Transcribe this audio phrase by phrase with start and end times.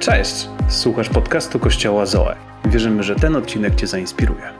[0.00, 0.48] Cześć!
[0.68, 2.36] Słuchasz podcastu Kościoła Zoe.
[2.64, 4.52] Wierzymy, że ten odcinek Cię zainspiruje.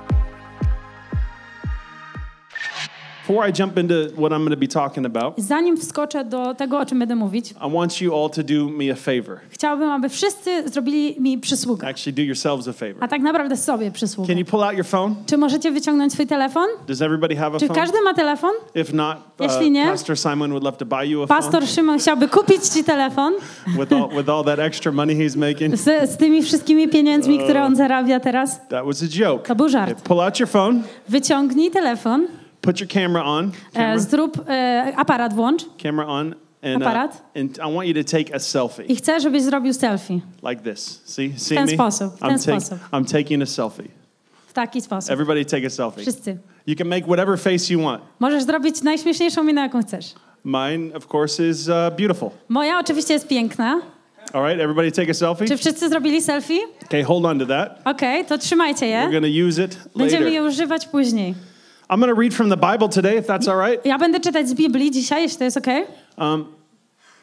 [3.30, 6.78] Before I jump into what I'm going to be talking about, Zanim wskoczę do tego,
[6.78, 9.38] o czym będę mówić, I want you all to do me a favor.
[9.50, 11.88] chciałabym, aby wszyscy zrobili mi przysługę.
[11.88, 12.96] Actually, do yourselves a favor.
[13.00, 14.28] A tak naprawdę sobie przysługę.
[14.28, 15.14] Can you pull out your phone?
[15.26, 16.66] Czy możecie wyciągnąć swój telefon?
[16.86, 17.80] Does everybody have a Czy phone?
[17.80, 18.50] każdy ma telefon?
[18.74, 21.66] If not, uh, Jeśli nie- Pastor Simon would love to buy you a phone Pastor
[21.66, 23.32] Szymon chciałby kupić ci telefon
[23.78, 25.76] with all, with all that extra money he's making.
[25.76, 28.68] z, z tymi wszystkimi pieniędzmi, które on zarabia teraz.
[28.68, 29.48] That was a joke.
[29.48, 30.02] To był żart.
[30.02, 32.26] Pull out your phone, Wyciągnij telefon,
[32.60, 37.22] put your camera on, e, camera, zrób e, aparat włącz camera on, and, uh, Aparat.
[37.36, 41.02] and I want you to take a selfie i chcę, żebyś zrobił selfie like this.
[41.04, 41.72] See, see ten me?
[41.72, 42.78] sposób, w ten I'm, sposób.
[42.92, 43.88] I'm taking a selfie.
[44.46, 45.10] w taki sposób.
[45.10, 46.00] Everybody take a selfie.
[46.00, 46.38] Wszyscy.
[46.66, 48.02] You can make whatever face you want.
[48.18, 50.14] Możesz zrobić najśmieszniejszą minę, jaką chcesz.
[50.44, 52.30] Mine, of course, is uh, beautiful.
[52.48, 53.80] Moja oczywiście jest piękna.
[54.32, 55.46] All right, everybody take a selfie.
[55.46, 56.58] Czy wszyscy zrobili selfie?
[56.84, 57.80] Okay, hold on to that.
[57.84, 59.08] Okej, to trzymajcie je.
[59.08, 60.32] We're to use it Będziemy later.
[60.32, 61.34] je używać później.
[61.90, 63.84] I'm going to read from the Bible today, if that's all right.
[63.86, 65.84] Ja będę czytać z Biblii dzisiaj, jeśli to jest okej.
[66.18, 66.44] Um,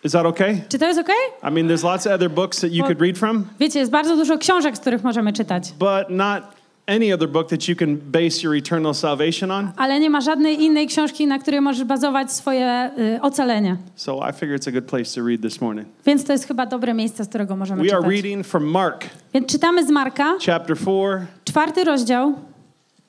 [0.04, 0.62] is that okay?
[0.70, 1.16] Czy to jest okej?
[1.50, 3.92] I mean, there's lots of other books that you Well- could read from, Wiecie, jest
[3.92, 6.44] bardzo dużo książek, z których możemy czytać, but not
[6.88, 9.72] any other book that you can base your eternal salvation on.
[9.78, 13.78] ale nie ma żadnej innej książki, na której możesz bazować swoje y, ocalenie.
[13.96, 15.88] So I figure it's a good place to read this morning.
[16.06, 18.12] Więc to jest chyba dobre miejsce, z którego możemy We are czytać.
[18.16, 22.34] reading from Mark Więc czytamy z Marka, chapter 4, czwarty rozdział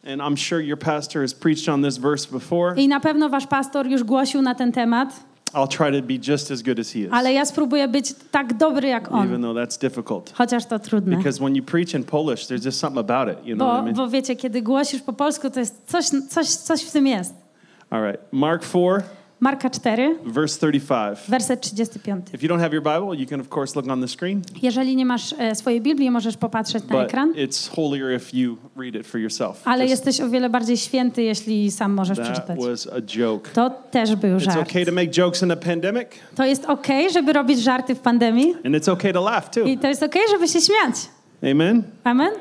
[0.09, 2.75] and I'm sure your pastor has preached on this verse before.
[2.77, 5.09] i na pewno wasz pastor już głosił na ten temat,
[5.55, 8.55] I'll try to be just as good as he is, ale ja spróbuję być tak
[8.57, 10.33] dobry jak even on, though that's difficult.
[10.35, 11.17] chociaż to trudne.
[11.17, 13.81] Because when you preach in Polish, there's just something about it, you know what I
[13.81, 13.95] Bo, mean?
[13.97, 17.35] bo wiecie, kiedy głosisz po polsku, to jest coś, coś, coś w tym jest.
[17.91, 19.03] All right, Mark 4,
[19.41, 21.19] Marka 4, verse 35.
[21.29, 22.35] werset 35.
[22.35, 24.97] If you don't have your Bible, you can of course look on the screen, Jeżeli
[24.97, 28.95] nie masz e, swojej Biblii, możesz popatrzeć na but ekran, it's holier if you read
[28.95, 29.63] it for yourself.
[29.65, 32.59] ale Just- jesteś o wiele bardziej święty, jeśli sam możesz that przeczytać.
[32.61, 33.51] was a joke.
[33.51, 34.71] To też był It's żart.
[34.71, 38.55] okay to make jokes in a pandemic, To jest okej, żeby robić żarty w pandemii
[38.65, 39.65] and it's okay to laugh too.
[39.65, 40.95] i to jest okej, żeby się śmiać.
[41.53, 41.83] Amen.
[42.05, 42.31] Amen?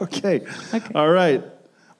[0.00, 0.40] Okay.
[0.72, 0.94] Okay.
[1.02, 1.53] All right.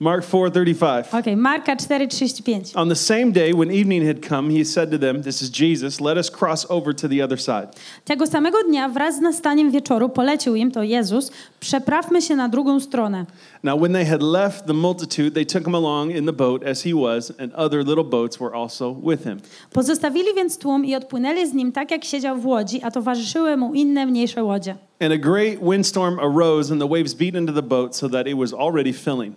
[0.04, 1.14] Mark 4:35.
[1.14, 2.76] Okej, Marka 4,35.
[2.76, 6.00] On the same day when evening had come, he said to them, "This is Jesus.
[6.00, 7.68] Let us cross over to the other side."
[8.04, 12.80] Tego samego dnia wraz z nastaniem wieczoru polecił im, to Jezus, przeprawmy się na drugą
[12.80, 13.26] stronę.
[13.62, 16.82] Now, when they had left the multitude, they took him along in the boat as
[16.82, 19.40] he was, and other little boats were also with him.
[19.72, 23.74] Pozostawili więc tłum i odpłynęli z nim tak, jak siedział w łodzi, a towarzyszyły mu
[23.74, 24.76] inne, mniejsze łodzie.
[25.00, 28.38] And a great windstorm arose, and the waves beat into the boat so that it
[28.38, 29.34] was already filling.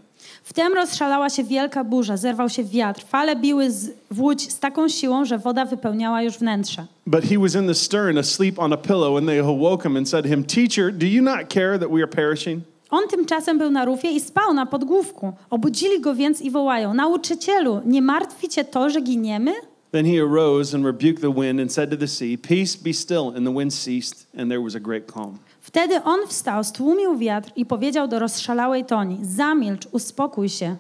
[0.50, 4.88] Wtem rozszalała się wielka burza, zerwał się wiatr, fale biły z, w łódź z taką
[4.90, 6.86] siłą, że woda wypełniała już wnętrze.
[7.08, 10.10] But he was in the stern, asleep on a pillow, and they awoke him and
[10.10, 12.62] said to him, Teacher, do you not care that we are perishing?
[12.90, 15.34] On tymczasem był na rufie i spał na podgłówku.
[15.50, 19.52] Obudzili go więc i wołają, nauczycielu, nie martwi cię to, że giniemy?
[19.92, 23.34] Then he arose and rebuked the wind and said to the sea, Peace, be still.
[23.36, 25.40] And the wind ceased, and there was a great calm.
[25.68, 30.76] Wtedy on wstał, stłumił wiatr i powiedział do rozszalałej toni, zamilcz, uspokój się.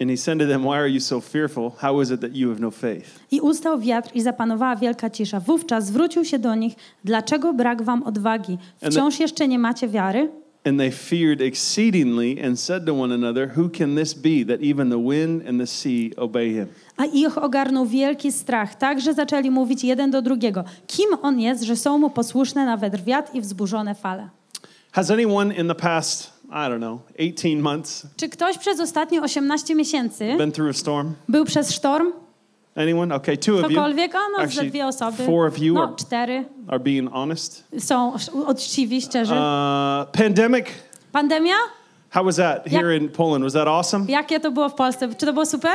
[0.00, 1.70] And he said to them, Why are you so fearful?
[1.76, 3.06] How is it that you have no faith?
[3.30, 5.40] I ustał wiatr i zapanowała wielka cisza.
[5.40, 6.74] Wówczas zwrócił się do nich,
[7.04, 8.58] dlaczego brak wam odwagi?
[8.90, 10.30] Wciąż jeszcze nie macie wiary?
[10.66, 14.90] And they feared exceedingly and said to one another, Who can this be that even
[14.90, 16.66] the wind and the sea obey him?
[16.96, 18.74] A ich ogarnął wielki strach.
[18.74, 20.64] Także zaczęli mówić jeden do drugiego.
[20.86, 24.28] Kim on jest, że są mu posłuszne nawet wiatr i wzburzone fale?
[24.92, 29.74] Has anyone in the past, I don't know, 18 months Czy ktoś przez ostatnie 18
[29.74, 31.12] miesięcy been through a storm?
[31.28, 32.06] był przez sztorm?
[32.76, 33.14] Anyone?
[33.14, 34.14] Okay, two of you Cokolwiek?
[34.14, 35.26] O, no, ze Actually, dwie osoby.
[35.26, 36.44] four of you No, are, cztery.
[36.68, 37.64] are being honest.
[37.78, 38.12] Są
[38.48, 39.34] uczciwi, szczerzy.
[39.34, 40.66] Uh, pandemic,
[41.12, 41.54] Pandemia?
[42.10, 43.44] how was that here in Poland?
[43.44, 44.06] Was that awesome?
[44.08, 45.14] Jakie to było w Polsce?
[45.14, 45.72] Czy to było super?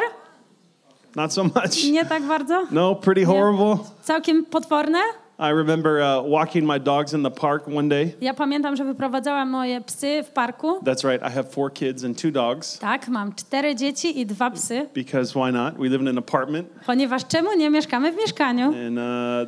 [1.15, 1.83] Not so much.
[1.91, 2.63] Nie tak bardzo?
[2.71, 3.77] No, pretty horrible.
[4.03, 4.99] Całkiem potworne?
[5.41, 8.13] I remember uh, walking my dogs in the park one day.
[8.21, 10.79] Ja pamiętam, że wyprowadzałam moje psy w parku.
[10.83, 11.23] That's right.
[11.23, 15.33] I have four kids and two dogs Tak, mam cztery dzieci i dwa psy, because
[15.39, 15.77] why not?
[15.77, 18.65] We live in an apartment, ponieważ czemu nie mieszkamy w mieszkaniu?
[18.65, 19.03] and uh,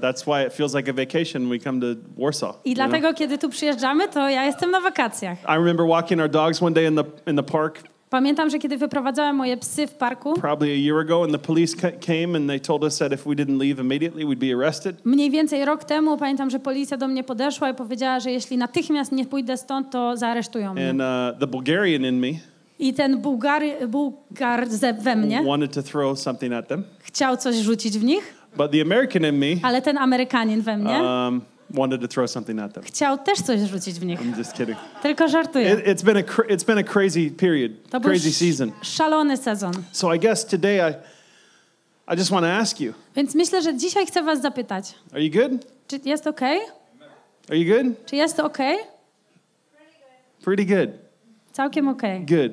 [0.10, 1.88] that's why it feels like a vacation when we come to
[2.18, 2.50] Warsaw.
[2.65, 2.88] I you know?
[2.89, 5.38] dlatego, kiedy tu przyjeżdżamy, to ja jestem na wakacjach.
[5.44, 7.80] I remember walking our dogs one day in the in the park,
[8.12, 11.75] Pamiętam, że kiedy wyprowadzałam moje psy w parku, probably a year ago, and the police
[11.75, 15.06] ca- came and they told us that if we didn't leave immediately, we'd be arrested.
[15.06, 19.12] mniej więcej rok temu, pamiętam, że policja do mnie podeszła i powiedziała, że jeśli natychmiast
[19.12, 20.90] nie pójdę stąd, to zaaresztują mnie.
[20.90, 22.28] And uh, the Bulgarian in me
[22.80, 23.22] I ten
[23.88, 28.34] Bułgar ze, we mnie wanted to throw something at them, chciał coś rzucić w nich,
[28.58, 31.42] but the American in me ale ten Amerykanin we mnie um,
[31.73, 32.83] wanted to throw something at them.
[32.83, 34.19] chciał też coś rzucić w nich.
[34.19, 34.77] I'm just kidding.
[35.01, 35.73] Tylko żartuję.
[35.73, 36.21] It, it's been a
[36.53, 38.71] it's been a crazy period, To crazy season.
[38.81, 39.73] szalony sezon.
[39.91, 40.94] So I guess today I
[42.13, 45.31] I just want to ask you, Więc myślę, że dzisiaj chcę was zapytać, are you
[45.41, 45.65] good?
[45.88, 46.41] czy jest ok?
[47.50, 48.06] Are you good?
[48.06, 48.57] Czy jest ok?
[50.44, 50.89] Pretty good.
[51.51, 52.01] Całkiem ok.
[52.19, 52.51] Good.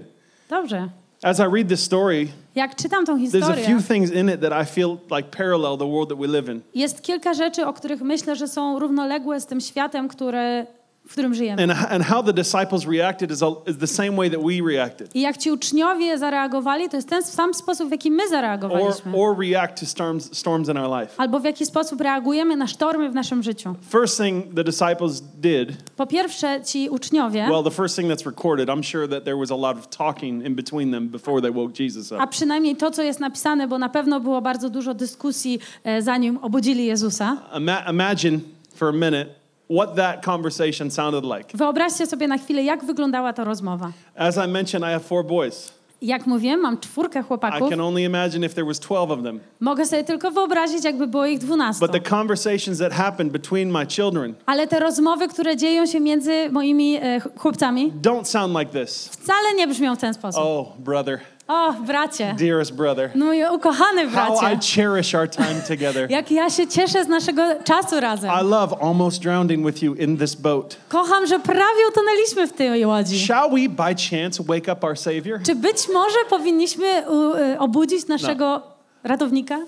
[0.49, 0.89] Dobrze.
[1.23, 4.41] As I read this story, Jak czytam tą there's a historię, few things in it
[4.41, 6.61] that I feel like parallel the world that we live in.
[6.75, 10.67] jest kilka rzeczy, o których myślę, że są równoległe z tym światem, który,
[11.09, 11.63] w którym żyjemy.
[11.63, 15.17] And, and how the disciples reacted is, a- is the same way that we reacted.
[15.17, 19.13] I jak ci uczniowie zareagowali, to jest ten sam sposób, w jaki my Or, zareagowaliśmy.
[19.17, 21.13] or react to storms, storms in our life.
[21.17, 23.75] Albo w jaki sposób reagujemy na sztormy w naszym życiu.
[23.93, 28.69] First thing the disciples did, Po pierwsze, ci uczniowie, well, the first thing that's recorded,
[28.69, 31.83] I'm sure that there was a lot of talking in between them before they woke
[31.85, 32.27] Jesus a up.
[32.31, 36.87] przynajmniej to, co jest napisane, bo na pewno było bardzo dużo dyskusji, e, zanim obudzili
[36.87, 37.37] Jezusa.
[37.57, 38.39] Ima- imagine
[38.75, 39.27] for a minute
[39.71, 41.57] what that conversation sounded like.
[41.59, 43.91] Wyobraźcie sobie na chwilę, jak wyglądała ta rozmowa.
[44.17, 45.73] As I mentioned, I have four boys.
[46.03, 47.71] Jak mówiłem, mam czwórkę I chłopaków.
[47.71, 49.41] can only imagine if there was 12 of them.
[49.61, 51.87] Mogę sobie tylko wyobrazić, jakby było ich dwunastu.
[51.87, 56.51] But the conversations that happened between my children Ale te rozmowy, które dzieją się między
[56.51, 59.09] moimi e, ch- chłopcami, don't sound like this.
[59.09, 60.43] wcale nie brzmią w ten sposób.
[60.45, 65.61] Oh, brother, O, bracie, dearest brother, no mój ukochany how I bracie, cherish our time
[65.69, 66.11] together.
[66.19, 68.31] jak ja się cieszę z naszego czasu razem.
[68.41, 70.77] I love almost drowning with you in this boat.
[70.89, 73.27] Kocham, że prawie utonęliśmy w tej łodzi.
[73.27, 75.43] Shall we by chance wake up our Savior?
[75.43, 78.63] Czy być może powinniśmy e, obudzić naszego
[79.05, 79.59] ratownika?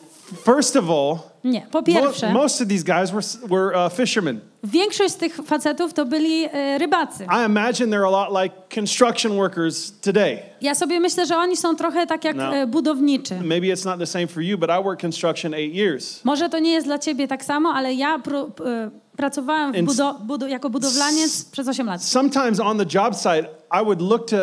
[0.44, 1.66] First of all, Nie.
[1.70, 4.40] Po pierwsze, most of these guys were, were uh, fishermen.
[4.64, 7.24] większość z tych facetów to byli e, rybacy.
[7.24, 10.38] I imagine they're a lot like construction workers today.
[10.60, 12.54] Ja sobie myślę, że oni są trochę tak jak No.
[12.56, 13.34] e, budowniczy.
[13.34, 16.24] Maybe it's not the same for you, but I worked construction eight years.
[16.24, 20.46] Może to nie jest dla ciebie tak samo, ale ja pro, e, pracowałem budo, budo,
[20.46, 22.02] jako budowlaniec przez 8 lat.
[22.04, 23.46] Sometimes on the job site,
[23.82, 24.36] I would look to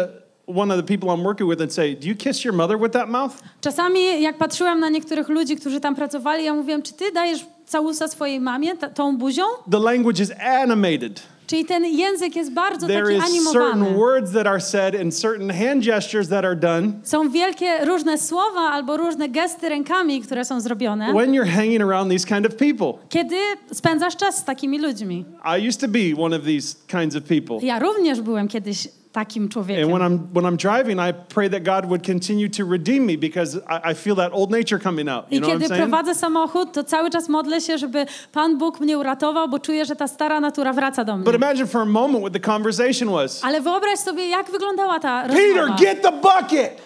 [0.48, 2.92] one of the people I'm working with and say, Do you kiss your mother with
[2.94, 3.34] that mouth?
[3.62, 8.08] Czasami jak patrzyłam na niektórych ludzi, którzy tam pracowali, ja mówiłam, czy ty dajesz całusa
[8.08, 9.44] swojej mamie tą buzią?
[9.72, 10.32] The language is
[10.64, 11.22] animated.
[11.48, 13.54] Czyli ten język jest bardzo There taki animowany.
[13.76, 18.18] certain words that are said and certain hand gestures that are done Są wielkie różne
[18.18, 22.56] słowa albo różne gesty rękami, które są zrobione, when you're hanging around these kind of
[22.56, 22.94] people.
[23.10, 23.36] kiedy
[23.74, 25.26] spędzasz czas z takimi ludźmi.
[25.60, 27.68] I used to be one of these kinds of people.
[27.68, 29.92] Ja również byłem kiedyś takim And człowiekiem.
[29.92, 33.58] when I'm when I'm driving, I pray that God would continue to redeem me because
[33.68, 35.26] I, I feel that old nature coming out.
[35.32, 38.98] You I know kiedy prowadzę samochód, to cały czas modlę się, żeby Pan Bóg mnie
[38.98, 41.26] uratował, bo czuję, że ta stara natura wraca do mnie.
[41.26, 43.44] But imagine for a moment what the conversation was.
[43.44, 45.76] Ale wyobraź sobie, jak wyglądała ta Peter, rozmowa.
[45.80, 46.82] get the bucket.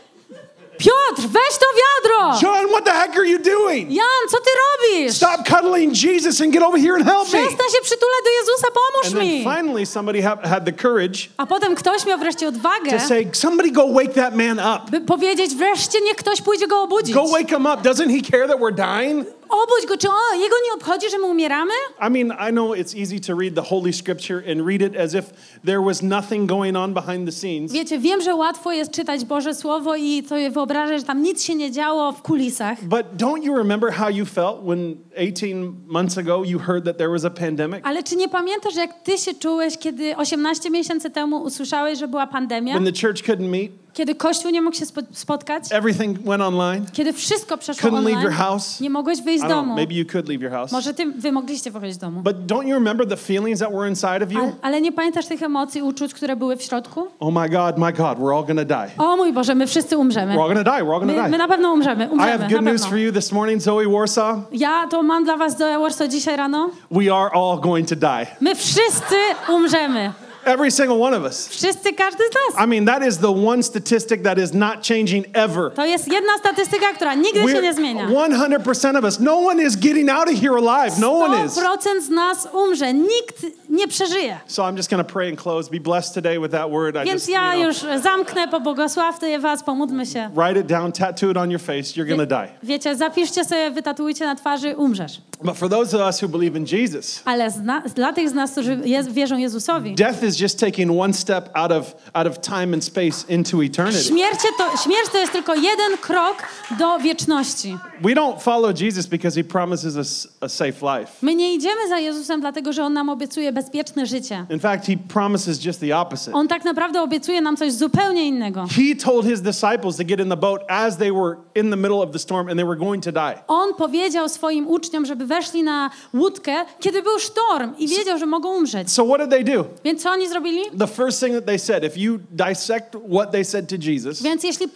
[0.83, 2.39] Piotr, weź to wiadro!
[2.42, 3.92] John, what the heck are you doing?
[3.92, 5.16] Jan, co ty robisz?
[5.16, 7.39] Stop cuddling Jesus and get over here and help me.
[7.39, 9.44] Przestań się przytulać do Jezusa, pomóż And then mi!
[9.44, 13.72] finally, somebody ha- had the courage A potem ktoś miał wreszcie odwagę, to say, "Somebody
[13.72, 14.92] go wake that man up.
[14.92, 17.16] by powiedzieć, wreszcie niech ktoś pójdzie go obudzić.
[17.16, 17.77] Go wake him up.
[17.84, 21.25] Doesn't he care that we're dying?" Obudź go, czy on, jego nie obchodzi, że my
[21.25, 21.74] umieramy?
[22.07, 25.13] I mean, I know it's easy to read the Holy Scripture and read it as
[25.13, 25.24] if
[25.65, 27.71] there was nothing going on behind the scenes.
[27.71, 31.56] Wiecie, wiem, że łatwo jest czytać Boże Słowo i sobie wyobrażać, że tam nic się
[31.56, 32.83] nie działo w kulisach.
[32.83, 35.56] But don't you remember how you felt when 18
[35.88, 37.80] months ago you heard that there was a pandemic?
[37.83, 42.27] Ale czy nie pamiętasz, jak ty się czułeś, kiedy 18 miesięcy temu usłyszałeś, że była
[42.27, 42.74] pandemia?
[42.74, 45.63] When the church couldn't meet, Kiedy Kościół nie mógł się spo- spotkać?
[45.71, 46.86] everything went online.
[46.93, 48.21] Kiedy wszystko przeszło Couldn't leave online?
[48.24, 48.81] your house.
[48.81, 49.75] Nie mogłeś wyjść I z domu.
[49.75, 50.71] maybe you could leave your house.
[50.71, 52.21] Może ty, wy mogliście wyjść z domu.
[52.21, 54.39] But don't you remember the feelings that were inside of you?
[54.39, 57.07] Ale, ale nie pamiętasz tych emocji, uczuć, które były w środku?
[57.19, 58.91] Oh my God, my God, we're all gonna die.
[58.98, 60.33] O mój Boże, my wszyscy umrzemy.
[60.36, 60.83] We're all gonna die.
[60.86, 61.38] We're all gonna My, my die.
[61.38, 62.05] na pewno umrzemy.
[62.05, 64.38] I Umrzemy, have good news for you this morning, Zoe Warsaw.
[64.51, 66.69] Ja to mam dla was do Warsaw dzisiaj rano.
[66.91, 68.27] We are all going to die.
[68.41, 69.15] My wszyscy
[69.50, 70.13] umrzemy.
[70.45, 71.48] Every single one of us.
[71.48, 72.63] Wszyscy, każdy z nas.
[72.63, 75.71] I mean, that is the one statistic that is not changing ever.
[75.71, 78.07] To jest jedna statystyka, która nigdy się We're nie zmienia.
[78.07, 79.19] 100% of us.
[79.19, 81.00] No one is getting out of here alive.
[81.00, 81.57] No one is.
[81.57, 82.93] 100% z nas umrze.
[82.93, 84.40] Nikt nie przeżyje.
[84.48, 85.70] So I'm just going to pray and close.
[85.70, 86.96] Be blessed today with that word.
[86.96, 90.30] I Więc just, you ja know, już zamknę, pobłogosławmy was, pomódlmy się.
[90.36, 91.82] write it down, tattoo it on your face.
[91.96, 92.48] You're going to die.
[92.63, 95.22] Wiecie, zapiszcie sobie, wytatuujcie na twarzy, umrzesz.
[95.44, 98.51] But for those of us who believe in Jesus, Ale zna, dla tych z nas,
[98.51, 102.74] którzy je, wierzą Jezusowi, death is just taking one step out of out of time
[102.74, 104.04] and space into eternity.
[104.04, 106.36] śmierć to, śmierć to jest tylko jeden krok
[106.80, 107.78] do wieczności.
[108.01, 111.12] We don't follow Jesus because he promises us a safe life.
[111.22, 114.46] My nie idziemy za Jezusem, dlatego że On nam obiecuje bezpieczne życie.
[114.50, 116.34] In fact, he promises just the opposite.
[116.34, 118.65] On tak naprawdę obiecuje nam coś zupełnie innego.
[118.77, 122.01] He told his disciples to get in the boat as they were in the middle
[122.01, 123.36] of the storm and they were going to die.
[123.48, 128.56] On powiedział swoim uczniom, żeby weszli na łódkę, kiedy był sztorm i wiedział, że mogą
[128.58, 128.91] umrzeć.
[128.91, 129.65] So what did they do?
[129.84, 130.62] Więc co oni zrobili?
[130.80, 134.44] The first thing that they said, if you dissect what they said to Jesus, Więc
[134.44, 134.68] jeśli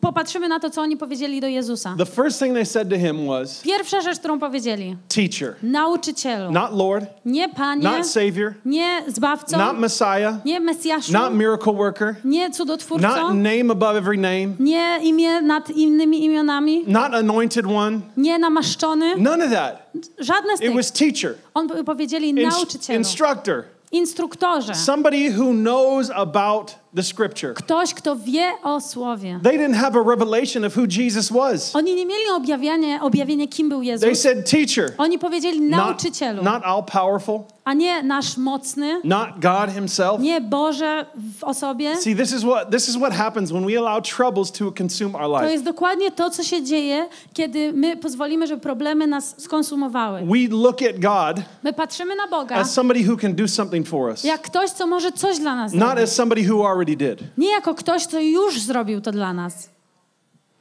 [0.00, 1.94] popatrzymy na to, co oni powiedzieli do Jezusa.
[1.98, 4.96] the first thing they said to him was, Pierwsza rzecz, którą powiedzieli.
[5.08, 6.52] Teacher, Nauczycielu.
[6.52, 12.14] not Lord, Nie Panie, not Savior, nie Zbawco, not Messiah, nie Mesjaszu, not miracle worker,
[12.24, 18.00] nie Cudotwórco, not name above every name, nie imię nad innymi imionami, not anointed one,
[18.16, 19.16] nie namaszczony.
[19.16, 19.90] none of that.
[20.18, 20.76] Żadne z It tych.
[20.76, 27.54] was teacher, On powiedzieli nauczycielu, instructor, instruktorze, somebody who knows about the scripture.
[27.54, 29.40] ktoś, kto wie o Słowie.
[29.42, 31.76] They didn't have a revelation of who Jesus was.
[31.76, 34.20] Oni nie mieli objawienia, objawienie, kim był They Jezus.
[34.20, 39.70] said, Teacher, Oni powiedzieli not, nauczycielu, not all powerful, a nie nasz mocny, not God
[39.74, 40.20] Himself.
[40.20, 41.06] nie Boże
[41.40, 41.96] w osobie.
[41.96, 45.22] See, this is what this is what happens when we allow troubles to consume our
[45.30, 45.52] To life.
[45.52, 50.20] jest dokładnie to, co się dzieje, kiedy my pozwolimy, żeby problemy nas skonsumowały.
[50.20, 54.10] We look at God My patrzymy na Boga as somebody who can do something for
[54.10, 56.04] us, jak ktoś, co może coś dla nas not zrobić.
[56.04, 57.38] as somebody who already did.
[57.38, 59.70] Nie jako ktoś, co już zrobił to dla nas.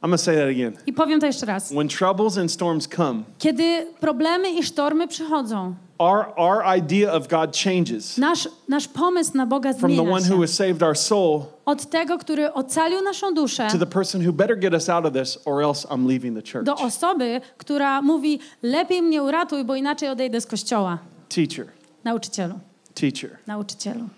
[0.03, 0.73] I'm to say that again.
[0.88, 1.71] I powiem to jeszcze raz.
[1.73, 7.57] When troubles and storms come, Kiedy problemy i sztormy przychodzą, our our idea of God
[7.57, 10.41] changes nasz, nasz pomysł na Boga from the zmienia one who się.
[10.41, 14.59] has saved our soul Od tego, który ocalił naszą duszę, to the person who better
[14.59, 16.65] get us out of this or else I'm leaving the church.
[16.65, 20.97] do osoby, która mówi, lepiej mnie uratuj, bo inaczej odejdę z kościoła.
[21.29, 21.65] Teacher,
[22.03, 22.59] Nauczycielu,
[22.93, 23.38] teacher.
[23.47, 24.09] nauczycielu.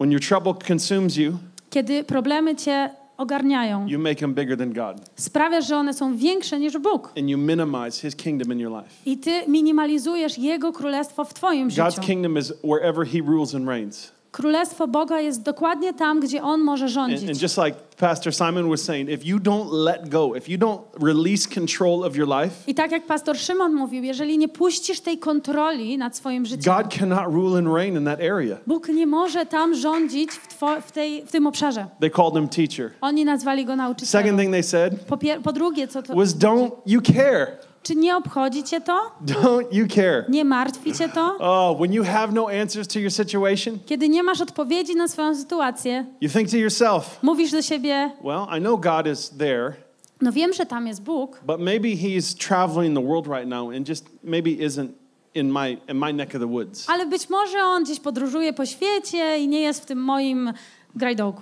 [0.00, 1.32] When your trouble consumes you,
[1.70, 6.60] Kiedy problemy cię ogarniają, you make him bigger than God sprawia, że one są większe
[6.60, 7.12] niż Bóg.
[7.18, 8.90] and you minimize his kingdom in your life.
[9.06, 12.06] I ty minimalizujesz Jego królestwo w twoim God's życiu.
[12.06, 14.12] kingdom is wherever he rules and reigns.
[14.32, 17.42] Królestwo Boga jest dokładnie tam, gdzie On może And, and rządzić.
[17.42, 21.48] just like Pastor Simon was saying, if you don't let go, if you don't release
[21.54, 25.98] control of your life, I tak jak pastor Szymon mówił, jeżeli nie puścisz tej kontroli
[25.98, 28.56] nad swoim życiem, God cannot rule and reign in that area.
[28.66, 31.86] Bóg nie może tam rządzić w, two, w, tej, w tym obszarze.
[32.00, 32.90] They called him teacher.
[33.00, 34.38] Oni nazwali go Second nauczycielem.
[34.38, 36.14] thing they said Po, po drugie, co to?
[36.14, 37.46] was, don't you care?
[37.82, 39.10] Czy nie obchodzi cię to?
[39.26, 40.24] Don't you care?
[40.28, 41.36] Nie martwi cię to?
[41.38, 45.36] Oh, when you have no answers to your situation, Kiedy nie masz odpowiedzi na swoją
[45.36, 49.72] sytuację, you think to yourself, mówisz do siebie, well, I know God is there,
[50.20, 53.88] no wiem, że tam jest Bóg, but maybe he's traveling the world right now and
[53.88, 54.88] just maybe isn't
[55.34, 56.90] in my in my neck of the woods.
[56.90, 60.52] ale być może On gdzieś podróżuje po świecie i nie jest w tym moim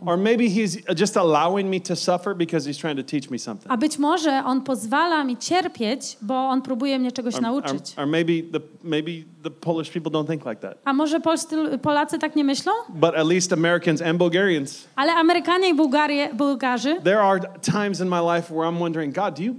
[0.07, 3.73] Or maybe he's just allowing me to suffer because he's trying to teach me something.
[3.73, 7.95] A być może On pozwala mi cierpieć, bo On próbuje mnie czegoś Or, or, nauczyć.
[7.97, 9.11] or maybe the maybe
[9.43, 10.79] the Polish people don't think like that.
[10.85, 12.73] A może polscy, Polacy tak nie myślą?
[12.89, 17.41] But at least Americans and Bulgarians, Ale Amerykanie i Bułgarie, Bułgarzy there are
[17.73, 19.55] times in my life where I'm wondering, God, do you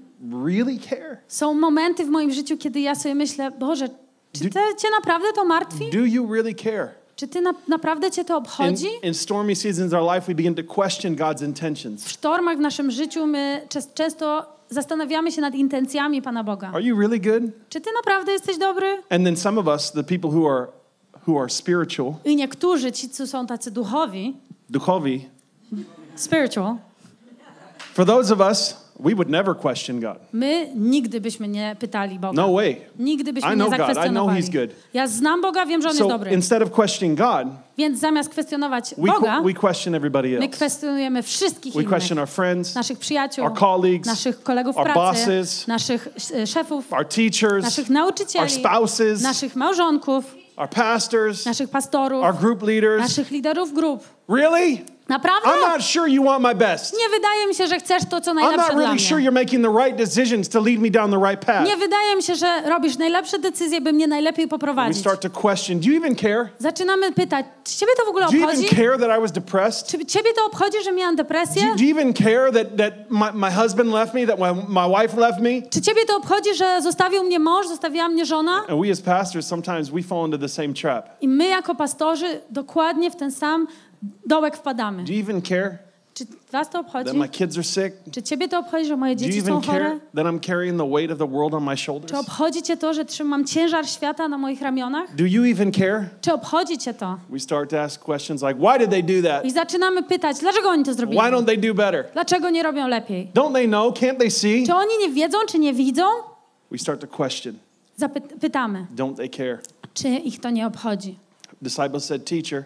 [0.46, 1.17] really care?
[1.27, 3.89] są momenty w moim życiu, kiedy ja sobie myślę, Boże,
[4.31, 5.89] czy te, Cię naprawdę to martwi?
[5.91, 6.89] Do you really care?
[7.19, 8.88] Czy Ty na, naprawdę Cię to In, obchodzi?
[9.03, 12.07] in stormy seasons of our life, we begin to question God's W intentions.
[12.07, 16.71] sztormach w naszym życiu my często zastanawiamy się nad intencjami Pana Boga.
[16.73, 17.43] Are you really good?
[17.69, 19.01] Czy Ty naprawdę jesteś dobry?
[19.09, 20.67] And then some of us, the people who are
[21.27, 24.38] who are spiritual, I niektórzy, ci, co są tacy duchowi,
[24.69, 25.29] duchovi,
[26.15, 26.75] spiritual,
[27.93, 30.18] for those of us, we would never question God.
[30.34, 32.34] my nigdy byśmy nie pytali Boga.
[32.41, 32.82] No way.
[33.00, 33.79] Nigdy byśmy I nie know God.
[33.79, 34.41] I know zakwestionowali.
[34.44, 34.70] He's good.
[34.94, 36.32] Ja znam Boga, wiem, że On jest So dobry.
[36.32, 40.48] instead of questioning God, Więc zamiast kwestionować we, Boga, we question everybody my else.
[40.48, 41.89] kwestionujemy wszystkich We innych.
[41.89, 46.94] question our friends, Naszych przyjaciół, our colleagues, naszych kolegów our pracy, bosses, naszych e, szefów,
[46.94, 53.01] our teachers, naszych our nauczycieli, spouses, naszych małżonków, our pastors, naszych pastorów, our group leaders.
[53.01, 54.03] naszych liderów grup.
[54.29, 54.77] Really?
[55.09, 55.49] Naprawdę?
[55.49, 56.93] I'm not sure you want my best.
[56.97, 58.99] Nie wydaje mi się, że chcesz to, co I'm najlepsze not dla really mnie.
[59.09, 61.65] sure you're making the right decisions to lead me down the right path.
[61.65, 64.97] Nie wydaje mi się, że robisz najlepsze decyzje, by mnie najlepiej We poprowadzić.
[65.01, 66.49] start to question, do you even care?
[66.59, 68.65] Zaczynamy pytać, czy ciebie to w ogóle Do you obchodzi?
[68.65, 69.87] even care that I was depressed?
[69.87, 71.61] Czy ciebie to obchodzi, że miałam depresję?
[71.61, 75.01] Do, do you even care that, that my, my husband left me, that my, my
[75.01, 75.49] wife left me?
[75.69, 78.57] Czy ciebie to obchodzi, że zostawił mnie mąż, zostawiła mnie żona?
[78.69, 81.09] And we as pastors, sometimes we fall into the same trap.
[81.21, 83.67] I my jako pastorzy dokładnie w ten sam
[84.25, 85.03] dołek wpadamy.
[85.03, 85.77] Do you even care
[86.13, 87.06] Czy was to obchodzi?
[87.06, 87.96] that my kids are sick?
[88.12, 89.79] Czy ciebie to obchodzi, że moje Do you dzieci even są chore?
[89.79, 92.12] care that I'm carrying the weight of the world on my shoulders?
[92.12, 95.15] Czy obchodzi cię to, że trzymam ciężar świata na moich ramionach?
[95.15, 96.10] Do you even care?
[96.22, 97.18] Czy obchodzi cię to?
[97.29, 99.46] We start to ask questions like, why did they do that?
[99.46, 101.20] I zaczynamy pytać, dlaczego oni to zrobili?
[101.22, 102.06] Why don't they do better?
[102.13, 103.32] Dlaczego nie robią lepiej?
[103.34, 103.94] Don't they know?
[103.94, 104.63] Can't they see?
[104.65, 106.03] Czy oni nie wiedzą, czy nie widzą?
[106.72, 107.56] We start to question,
[107.98, 109.60] Zapytamy, don't they care?
[109.94, 111.18] czy ich to nie obchodzi.
[111.62, 112.63] disciples said, Teacher,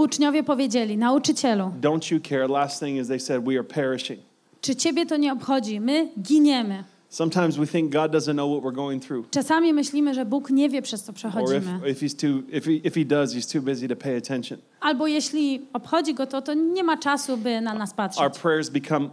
[0.00, 2.48] Uczniowie powiedzieli, nauczycielu, don't you care?
[2.48, 4.20] Last thing is they said, We are perishing.
[4.60, 5.80] czy ciebie to nie obchodzi?
[5.80, 6.84] My giniemy.
[7.08, 9.30] Sometimes we think God doesn't know what we're going through.
[9.30, 11.90] Czasami myślimy, że Bóg nie wie, przez co Or if, przechodzimy.
[11.90, 14.58] if he's too if he if he does, he's too busy to pay attention.
[14.80, 18.38] Albo jeśli obchodzi go to, to nie ma czasu, by na nas Our patrzeć.
[18.42, 19.08] prayers become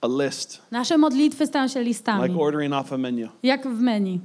[0.00, 3.28] a list, Nasze modlitwy stają się like listami, ordering off a menu.
[3.42, 4.20] jak w menu.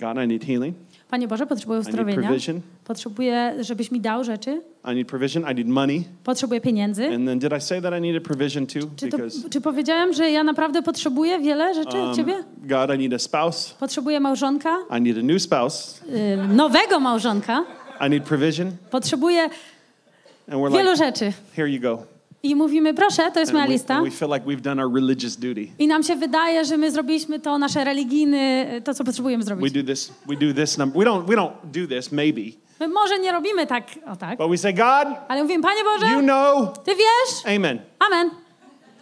[0.00, 0.76] God, I need healing.
[1.10, 2.22] Panie Boże, potrzebuję I need uzdrowienia.
[2.28, 2.60] provision.
[2.86, 4.62] Potrzebuję, żebyś mi dał rzeczy.
[4.92, 5.42] I need provision.
[5.52, 6.04] I need money.
[6.24, 7.06] Potrzebuję pieniędzy.
[7.14, 8.80] And then did I say that I needed provision too?
[8.96, 12.32] Czy, to, Because czy powiedziałem, że ja naprawdę potrzebuję wiele rzeczy od Ciebie?
[12.34, 13.74] um, God, I need a spouse.
[13.80, 16.00] Potrzebuję małżonka, I need a new spouse.
[16.08, 17.64] y, nowego małżonka.
[18.06, 18.70] I need provision.
[18.90, 21.32] Potrzebuję And we're wielu like, rzeczy.
[21.56, 22.02] here you go.
[22.42, 23.94] I mówimy, proszę, to jest moja And we, lista.
[23.94, 25.68] and we feel like we've done our religious duty.
[25.78, 29.72] I nam się wydaje, że my zrobiliśmy to nasze religijne, to co potrzebujemy We zrobić.
[29.72, 30.12] do this.
[30.26, 30.98] We do this number.
[30.98, 31.24] We don't.
[31.26, 32.12] We don't do this.
[32.12, 32.40] Maybe,
[32.80, 35.84] My może nie robimy tak, o tak, but we say, God, ale mówimy, Panie you
[35.84, 36.78] Boże, know.
[36.84, 37.56] Ty wiesz?
[37.56, 37.78] Amen.
[37.98, 38.30] Amen.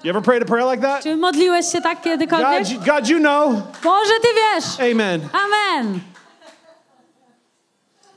[0.05, 1.03] You ever prayed a prayer like that?
[1.03, 2.59] Czy modliłeś się tak kiedykolwiek?
[2.63, 3.53] God, you, God, you know.
[3.85, 4.93] Boże, Ty wiesz.
[4.93, 5.21] Amen.
[5.33, 6.01] Amen.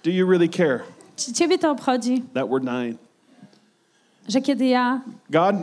[0.04, 0.80] Do you really care
[1.16, 2.98] Czy Ciebie to obchodzi, that we're dying?
[4.28, 5.56] że kiedy ja, God,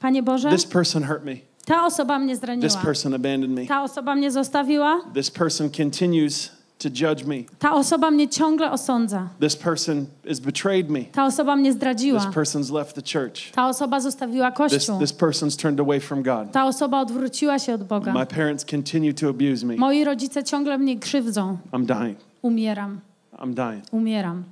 [0.00, 1.32] Panie Boże, this person hurt me.
[1.66, 3.66] ta osoba mnie This zraniła, person abandoned me.
[3.66, 6.52] ta osoba mnie zostawiła, This person continues
[6.82, 7.36] to judge me.
[7.58, 11.00] ta osoba mnie ciągle osądza, This person has betrayed me.
[11.12, 13.50] ta osoba mnie This zdradziła, person's left the church.
[13.54, 16.52] ta osoba zostawiła This, Kościół, this person's turned away from God.
[16.52, 18.12] ta osoba odwróciła się od Boga.
[18.12, 19.76] My parents continue to abuse me.
[19.76, 21.58] Moi rodzice ciągle mnie krzywdzą.
[21.72, 22.18] I'm dying.
[22.42, 23.00] Umieram,
[23.38, 23.84] I'm dying.
[23.92, 24.44] umieram.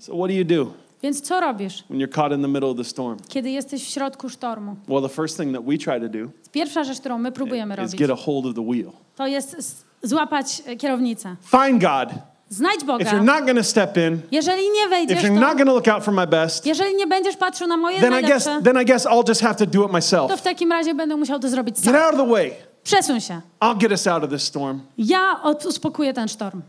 [0.00, 2.76] So, what do you do Więc co robisz, when you're caught in the middle of
[2.76, 3.18] the storm?
[3.28, 4.76] kiedy jesteś w środku sztormu?
[4.88, 7.78] Well, the first thing that we try to do Pierwsza rzecz, którą my próbujemy is
[7.80, 8.92] robić, get a hold of the wheel.
[9.18, 11.36] To jest złapać e, kierownicę.
[11.42, 12.08] Find God.
[12.48, 13.04] Znajdź If Boga.
[13.04, 16.04] you're not to step in, Jeżeli nie if wejdziesz, you're not to, to look out
[16.04, 18.84] for my best, jeżeli nie będziesz patrzył na moje then I guess najlepsze, then I
[18.84, 20.32] guess I'll just have to do it to myself.
[20.40, 21.94] w takim razie będę musiał to zrobić Get sam.
[21.96, 22.52] out of the way.
[22.84, 23.40] Przesuń się.
[23.60, 24.80] I'll get us out of this storm.
[24.98, 26.62] Ja uspokoję ten sztorm.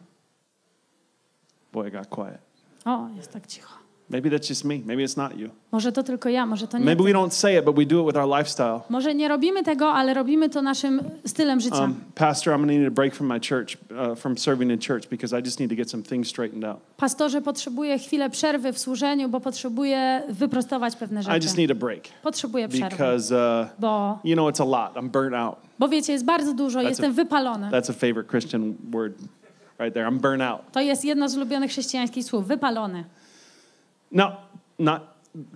[1.73, 2.37] Boy, I got quiet.
[2.85, 3.78] O, jest tak cicho.
[4.09, 4.79] Maybe that's just me.
[4.85, 5.49] Maybe it's not you.
[5.71, 8.01] Może to tylko ja, może to nie Maybe we don't say it, but we do
[8.01, 8.79] it with our lifestyle.
[8.89, 11.81] Może nie robimy tego, ale robimy to naszym stylem życia.
[11.81, 15.09] Um, Pastor, I'm to need a break from my church, uh, from serving in church,
[15.09, 16.79] because I just need to get some things straightened out.
[16.97, 21.45] Pastorze, potrzebuję chwilę przerwy w służeniu, bo potrzebuję wyprostować pewne I rzeczy.
[21.45, 24.95] just need a break Potrzebuję przerwy, because, uh, bo, you know, it's a lot.
[24.95, 25.55] I'm burnt out.
[25.79, 27.69] bo wiecie, jest bardzo dużo, jestem wypalony.
[27.69, 29.13] That's a favorite Christian word
[29.79, 30.07] right there.
[30.07, 30.61] I'm burnt out.
[30.71, 33.03] To jest jedno z ulubionych chrześcijańskich słów, wypalony.
[34.11, 34.31] Now,
[34.79, 35.01] not,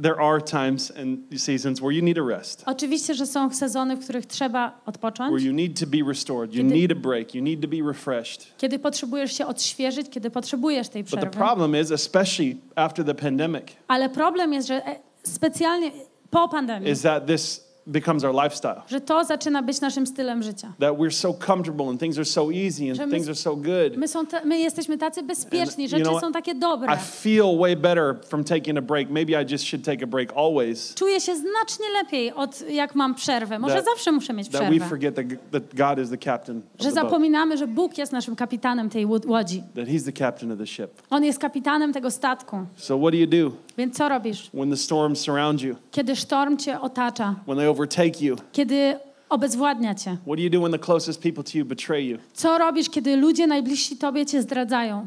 [0.02, 4.00] there are times and seasons where you need a rest, Oczywiście, że są sezony, w
[4.04, 6.54] których trzeba where odpocząć, you need to be restored.
[6.56, 7.36] You Kiedy- need a break.
[7.36, 8.58] You need to be refreshed.
[8.58, 11.38] kiedy potrzebujesz się odświeżyć, kiedy potrzebujesz tej But the przerwy.
[11.38, 15.92] problem is, especially after the pandemic, Ale problem jest, że e, specjalnie
[16.30, 18.82] po pandemii, is that this becomes our lifestyle.
[18.88, 20.74] że to zaczyna być naszym stylem życia.
[20.80, 23.98] That we're so comfortable and things are so easy and my- things are so good.
[23.98, 26.94] My, są ta, my jesteśmy tacy bezpieczni, And, rzeczy know, są takie dobre.
[26.94, 29.10] I feel way better from taking a break.
[29.10, 30.94] Maybe I just should take a break always.
[30.96, 33.60] Czuję się znacznie lepiej od jak mam przerwę.
[33.60, 34.86] Może That- zawsze muszę mieć That we przerwę.
[34.90, 39.06] forget that, that God is the captain Że zapominamy, że Bóg jest naszym kapitanem tej
[39.06, 39.64] łodzi.
[39.76, 40.88] That He's the captain of the ship.
[41.10, 42.58] On jest kapitanem tego statku.
[42.78, 44.50] So what do you do Więc co robisz?
[44.54, 45.76] when the storms surround you?
[45.92, 48.36] Kiedy sztorm cię otacza, When they overtake you?
[48.52, 50.18] kiedy obezwładnia cię.
[50.26, 52.18] What do you do when the closest people to you betray you?
[52.34, 55.06] Co robisz, kiedy ludzie najbliżsi tobie cię zdradzają?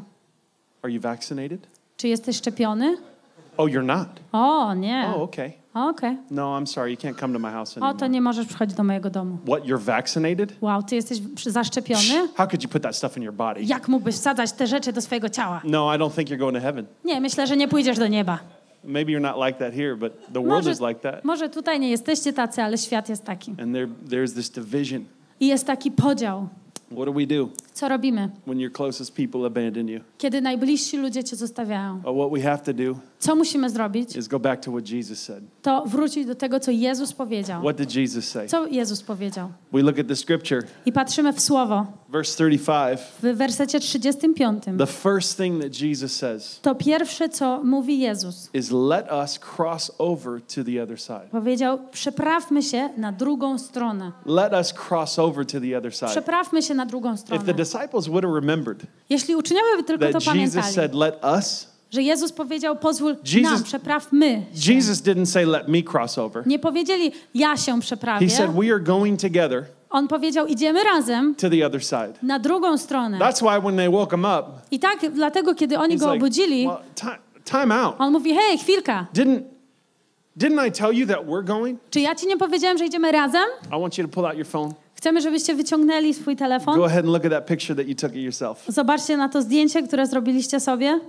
[0.81, 1.67] Are you vaccinated?
[1.97, 2.97] Czy jesteś szczepiony?
[3.57, 4.07] Oh, you're not.
[4.31, 5.05] O, nie.
[5.15, 5.51] Oh, okay.
[5.73, 6.17] Okej.
[6.31, 6.91] No, I'm sorry.
[6.91, 8.09] You can't come to my house O, to anymore.
[8.09, 9.37] nie możesz przychodzić do mojego domu.
[9.47, 9.63] What?
[9.63, 10.53] You're vaccinated?
[10.61, 12.27] Wow, ty jesteś zaszczepiony?
[12.35, 13.63] How could you put that stuff in your body?
[13.63, 15.61] Jak mógłbyś wsadzać te rzeczy do swojego ciała?
[15.63, 16.85] No, I don't think you're going to heaven.
[17.05, 18.39] Nie, myślę, że nie pójdziesz do nieba.
[18.87, 21.23] Maybe you're not like that here, but the world Może, is like that.
[21.25, 23.51] może tutaj nie jesteście tacy, ale świat jest taki.
[23.51, 25.05] And there, there's this division.
[25.39, 26.47] I jest taki podział.
[26.91, 29.99] What do we do Co robimy, when your closest people abandon you?
[30.17, 32.01] kiedy najbliżsi ludzie cię zostawiają?
[32.05, 34.15] Oh, what we have to do Co musimy zrobić?
[34.15, 35.43] is go back to what Jesus said.
[35.61, 37.61] To wrócić do tego, co Jezus powiedział.
[37.61, 38.47] What did Jesus say?
[38.47, 39.49] Co Jezus powiedział?
[39.73, 42.99] We look at the scripture, I patrzymy w słowo verse 35.
[43.23, 44.63] w wersecie 35.
[44.77, 48.49] The first thing that Jesus says To pierwsze, co mówi Jezus.
[48.53, 51.27] is let us cross over to the other side.
[51.31, 54.11] Powiedział, przeprawmy się na drugą stronę.
[54.25, 56.07] Let us cross over to the other side.
[56.11, 57.53] Przeprawmy się na drugą If the stronę.
[57.53, 62.01] disciples would have remembered Jeśli uczniowie by tylko to Jesus pamiętali, said, let us, że
[62.01, 64.73] Jezus powiedział, pozwól Jesus- nam, przeprawmy się.
[64.73, 66.47] Jesus didn't say, let me cross over.
[66.47, 68.29] Nie powiedzieli, ja się He przeprawię.
[68.29, 72.13] said, we are going together On powiedział, idziemy razem to the other side.
[72.23, 73.17] na drugą stronę.
[73.19, 76.67] That's why when they woke him up, I tak dlatego, kiedy oni go like, obudzili,
[76.67, 77.95] well, ti- time out.
[77.99, 79.41] on mówi, hej, chwilka, Didn't
[80.37, 81.79] didn't I tell you that we're going?
[81.89, 83.45] czy ja ci nie powiedziałem, że idziemy razem?
[83.77, 84.73] I want you to pull out your phone.
[84.95, 86.75] Chcemy, żebyście wyciągnęli swój telefon.
[86.75, 88.63] Go ahead and look at that picture that you took of yourself.
[88.67, 90.99] Zobaczcie na to zdjęcie, które zrobiliście sobie.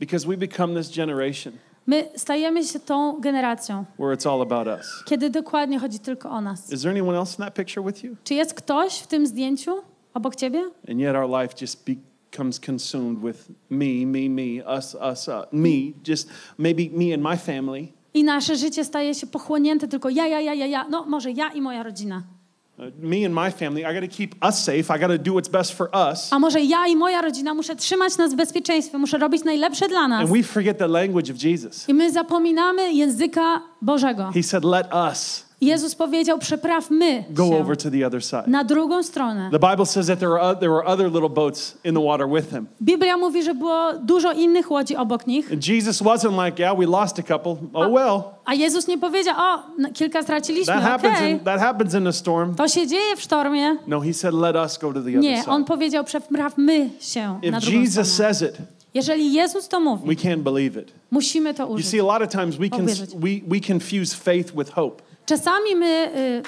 [0.00, 1.52] Because we become this generation
[1.86, 5.04] My stajemy się tą generacją, where it's all about us.
[5.06, 6.72] kiedy dokładnie chodzi tylko o nas.
[6.72, 8.16] Is there anyone else in that picture with you?
[8.24, 9.72] Czy jest ktoś w tym zdjęciu
[10.14, 10.62] obok ciebie?
[10.88, 15.92] And yet our life just becomes consumed with me, me, me, us, us, uh, me,
[16.08, 17.88] just maybe me and my family.
[18.14, 20.86] I nasze życie staje się pochłonięte tylko ja, ja, ja, ja, ja.
[20.88, 22.22] No może ja i moja rodzina.
[22.80, 24.90] Uh, me and my family, I got to keep us safe.
[24.90, 26.32] I got to do what's best for us.
[26.32, 30.08] A może ja i moja rodzina muszę trzymać nas w bezpieczeństwie, muszę robić najlepsze dla
[30.08, 30.20] nas.
[30.20, 31.88] And we forget the language of Jesus.
[31.88, 34.30] I my zapominamy języka Bożego.
[34.34, 38.42] He said, Let us Jezus powiedział, przeprawmy go się over to the other side.
[38.46, 39.50] na drugą stronę.
[39.52, 42.50] The Bible says that there were, there were other little boats in the water with
[42.50, 42.66] him.
[42.82, 45.52] Biblia mówi, że było dużo innych łodzi obok nich.
[45.52, 47.56] And Jesus wasn't like, Yeah, we lost a couple.
[47.72, 48.22] Oh, well.
[48.44, 51.32] A Jezus nie powiedział, o, no, kilka straciliśmy, That happens, okej.
[51.32, 52.54] in, that happens in a storm.
[52.54, 53.76] To się dzieje w sztormie.
[53.86, 55.64] No, he said, Let us go to the other Nie, on side.
[55.68, 58.34] powiedział, przeprawmy się na If drugą Jesus stronę.
[58.34, 58.58] says it,
[58.94, 60.92] Jeżeli Jezus to mówi, we can't believe it.
[61.10, 61.86] musimy to You użyć.
[61.88, 65.02] see, a lot of times we, can, we, we confuse faith with hope.
[65.30, 66.42] Czasami my y,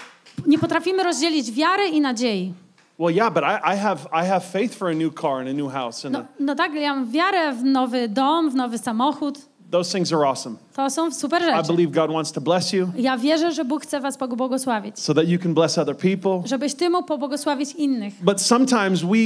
[0.47, 2.53] nie potrafimy rozdzielić wiary i nadziei.
[2.99, 5.53] Well, yeah, but I, I, have, I have faith for a new car and a
[5.53, 6.05] new house.
[6.07, 9.39] And No, no tak, ja mam wiarę w nowy dom, w nowy samochód.
[9.71, 10.57] those things are awesome.
[10.77, 11.73] To są super I rzeczy.
[11.73, 14.99] believe God wants to bless you Ja wierzę, że Bóg chce was pobłogosławić.
[15.01, 16.43] so that you can bless other people.
[16.49, 18.15] Żebyś ty mógł pobłogosławić innych.
[18.25, 19.17] But sometimes we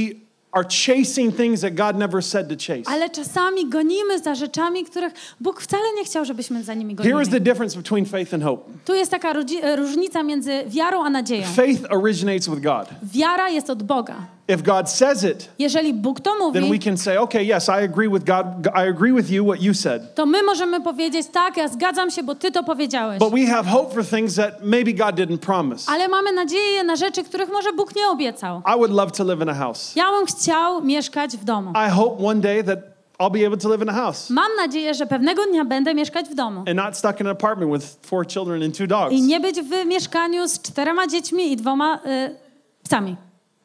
[0.51, 2.83] are chasing things that God never said to chase.
[2.95, 7.29] Ale czasami gonimy za rzeczami, których Bóg wcale nie chciał, żebyśmy za nimi Here is
[7.29, 7.41] the gonili.
[7.41, 9.31] difference between faith and hope Tu jest taka
[9.61, 11.47] e, różnica między wiarą a nadzieją.
[11.55, 12.87] faith originates with God.
[13.03, 14.15] Wiara jest od Boga.
[14.49, 17.83] If God says it, Jeżeli Bóg to then we mówi, can say, okay, yes, I
[17.83, 18.45] agree with God.
[18.75, 20.15] I agree with you, what you said.
[20.15, 23.19] to my możemy powiedzieć, tak, ja zgadzam się, bo ty to powiedziałeś.
[23.19, 25.91] But we have hope for things that maybe God didn't promise.
[25.91, 28.61] Ale mamy nadzieję na rzeczy, których może Bóg nie obiecał.
[28.75, 29.95] I would love to live in a house.
[29.95, 31.71] Ja bym chciał mieszkać w domu.
[31.87, 32.79] I hope one day that
[33.19, 36.25] I'll be able to live in a house Mam nadzieję, że pewnego dnia będę mieszkać
[36.29, 36.59] w domu.
[36.59, 39.13] and not stuck in an apartment with four children and two dogs.
[39.13, 42.35] I nie być w mieszkaniu z czterema dziećmi i dwoma y,
[42.83, 43.15] psami.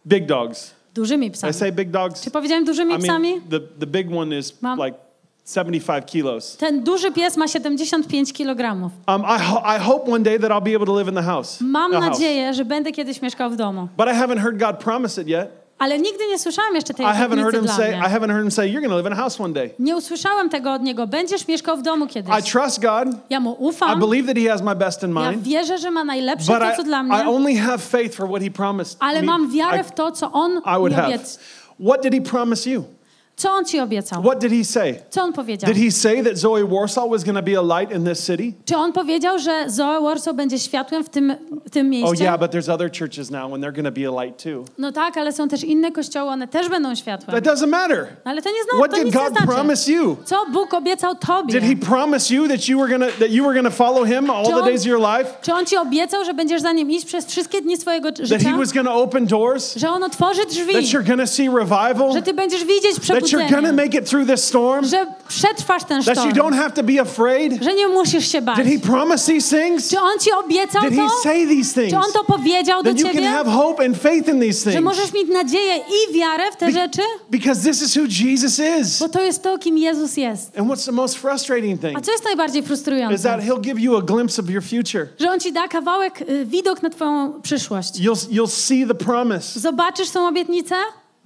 [0.06, 0.70] Big dogs.
[0.94, 1.52] Dużymi Did I psami.
[1.54, 2.20] say big dogs?
[2.24, 3.28] Czy powiedziałem dużymi I psami?
[3.30, 4.78] mean, the, the big one is Mom.
[4.85, 4.98] like
[5.54, 6.56] 75 kilos.
[6.56, 8.61] Ten duży pies ma 75 kg.
[9.08, 11.22] Um, I, ho- I hope one day that I'll be able to live in the
[11.22, 11.61] house.
[11.61, 12.11] Mam a house.
[12.11, 13.88] nadzieję, że będę kiedyś mieszkał w domu.
[13.96, 15.48] But I haven't heard God promise it yet.
[15.83, 18.09] Ale nigdy nie słyszałam jeszcze tej I haven't heard him dla say, I mnie.
[18.09, 19.71] haven't heard him say, you're going to live in a house one day.
[19.79, 21.07] Nie usłyszałem tego od niego.
[21.07, 22.53] Będziesz mieszkał w domu I kiedyś.
[22.53, 23.09] trust God.
[23.31, 24.01] Ja mu I ufam.
[24.01, 25.42] believe that he has my best in Ja mind.
[25.42, 27.29] wierzę, że ma najlepsze But to, I, co dla I mnie.
[27.29, 29.27] only have faith for what he promised Ale me.
[29.27, 31.09] mam wiarę I, w to, co on I would mi have.
[31.09, 31.38] obiecał.
[31.88, 32.85] What did he promise you?
[33.37, 34.23] Co on ci obiecał?
[34.23, 34.95] What did he say?
[35.11, 35.73] Co on powiedział?
[35.73, 38.53] Did he say that Zoe Warsaw was going to be a light in this city?
[38.64, 41.35] Czy on powiedział, że Zoe Warsaw będzie światłem w tym,
[41.66, 42.25] w tym Oh, mieście?
[42.25, 44.64] yeah, but there's other churches now and they're going to be a light too.
[44.79, 47.42] No tak, ale są też inne kościoły, one też będą światłem.
[47.42, 48.07] That doesn't matter.
[48.25, 49.47] No, ale to nie zna, What to did God znaczy.
[49.47, 50.16] promise you?
[50.25, 51.61] Co Bóg obiecał tobie?
[51.61, 54.05] Did he promise you that you were going to that you were going to follow
[54.09, 55.31] him all the John- days of your life?
[55.42, 58.51] Czy on ci obiecał, że będziesz za nim iść przez wszystkie dni swojego That życia?
[58.51, 59.77] he was going to open doors?
[59.77, 60.73] Że on otworzy drzwi?
[60.75, 62.12] That you're going to see revival?
[62.12, 63.72] Że ty będziesz widzieć That you're przebudzenie?
[63.72, 64.85] make it through this storm?
[64.87, 66.35] Że przetrwasz ten That you sztorm?
[66.37, 67.62] don't have to be afraid?
[67.64, 68.56] Że nie musisz się bać?
[68.56, 69.88] Did he promise these things?
[69.90, 71.11] Czy on ci obiecał Did he to?
[71.22, 71.90] say these things?
[71.90, 73.28] Czy on to powiedział do Then you can ciebie?
[73.28, 74.85] have hope and faith in these Że things.
[74.85, 77.02] możesz mieć nadzieję i wiarę w te Be- rzeczy?
[77.30, 78.98] Because this is who Jesus is.
[79.00, 80.58] Bo to jest to, kim Jezus jest.
[80.58, 81.98] And what's the most frustrating thing?
[81.98, 83.18] A co jest najbardziej Is frustrujące?
[83.28, 85.06] that he'll give you a glimpse of your future.
[85.20, 87.94] Że on ci da kawałek, y, widok na twoją przyszłość.
[88.00, 89.61] You'll, you'll see the promise.
[89.61, 90.74] Zobaczysz tą obietnicę,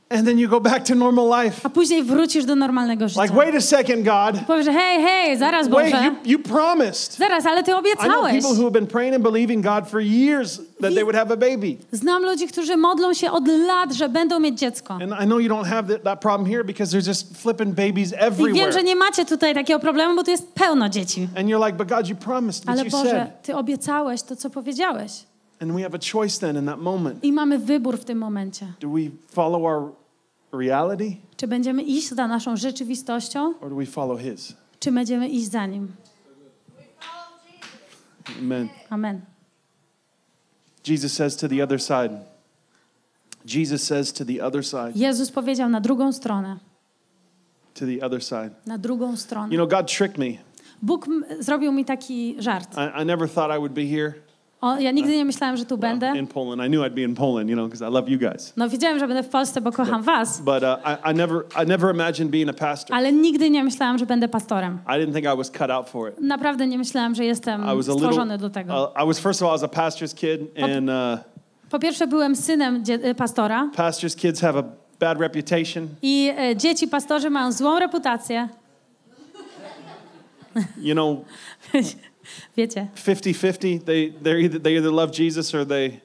[0.09, 1.61] And then you go back to normal life.
[1.65, 3.23] a później wrócisz do normalnego życia.
[3.23, 4.45] Like, wait a second, God.
[4.47, 6.05] Powiesz, hej, hej, zaraz Wait, Boże.
[6.07, 7.17] you, you promised.
[7.17, 8.33] Zaraz, ale ty I know obiecałeś.
[8.43, 11.37] people who have been praying and believing God for years that they would have a
[11.37, 11.77] baby.
[11.93, 14.95] Znam ludzi, którzy modlą się od lat, że będą mieć dziecko.
[14.95, 18.13] And I know you don't have that, that problem here because there's just flipping babies
[18.13, 18.55] I everywhere.
[18.65, 21.29] wiem, że nie macie tutaj takiego problemu, bo tu jest pełno dzieci.
[21.37, 23.43] And you're like, but God, you promised, but Ale you Boże, said.
[23.43, 25.13] Ty obiecałeś to, co powiedziałeś.
[25.61, 27.25] And we have a choice then in that moment.
[27.25, 28.73] I mamy wybór w tym momencie.
[28.81, 29.93] Do we follow our
[30.53, 34.55] reality Czy będziemy iść za naszą rzeczywistością, or do we follow His?
[34.81, 35.93] czy będziemy iść za Nim.
[38.39, 38.69] Amen.
[38.91, 39.21] Amen.
[40.89, 42.11] Jesus says to the other side.
[43.47, 44.93] Jesus says to the other side.
[44.95, 46.59] Jezus powiedział na drugą stronę.
[47.75, 48.51] To the other side.
[48.67, 49.15] Na drugą
[49.51, 50.39] You know, God tricked me.
[50.83, 51.07] Bóg
[51.41, 52.75] zrobił mi taki żart.
[52.75, 54.26] I, I never thought I would be here.
[54.67, 56.13] O, ja nigdy nie myślałem, że tu będę.
[56.19, 56.63] in Poland.
[56.63, 58.53] I knew I'd be in Poland, you know, because I love you guys.
[58.57, 60.69] No wiedziałem, że będę w Polsce, bo kocham was, But uh,
[61.07, 62.97] I, I never, I never imagined being a pastor.
[62.97, 64.79] ale nigdy nie myślałem, że będę pastorem.
[64.87, 66.21] I didn't think I was cut out for it.
[66.21, 68.93] Naprawdę nie myślałem, że jestem stworzony do tego.
[68.97, 71.25] Uh, I was first of all, I was a pastor's kid, and uh,
[71.71, 74.63] Po pierwsze byłem synem y, pastora pastors' kids have a
[75.01, 75.89] bad reputation.
[76.03, 78.49] i e, dzieci pastorzy mają złą reputację.
[80.79, 81.25] You know,
[82.57, 83.85] Wiecie, 50-50.
[83.85, 86.01] They either they either love Jesus or they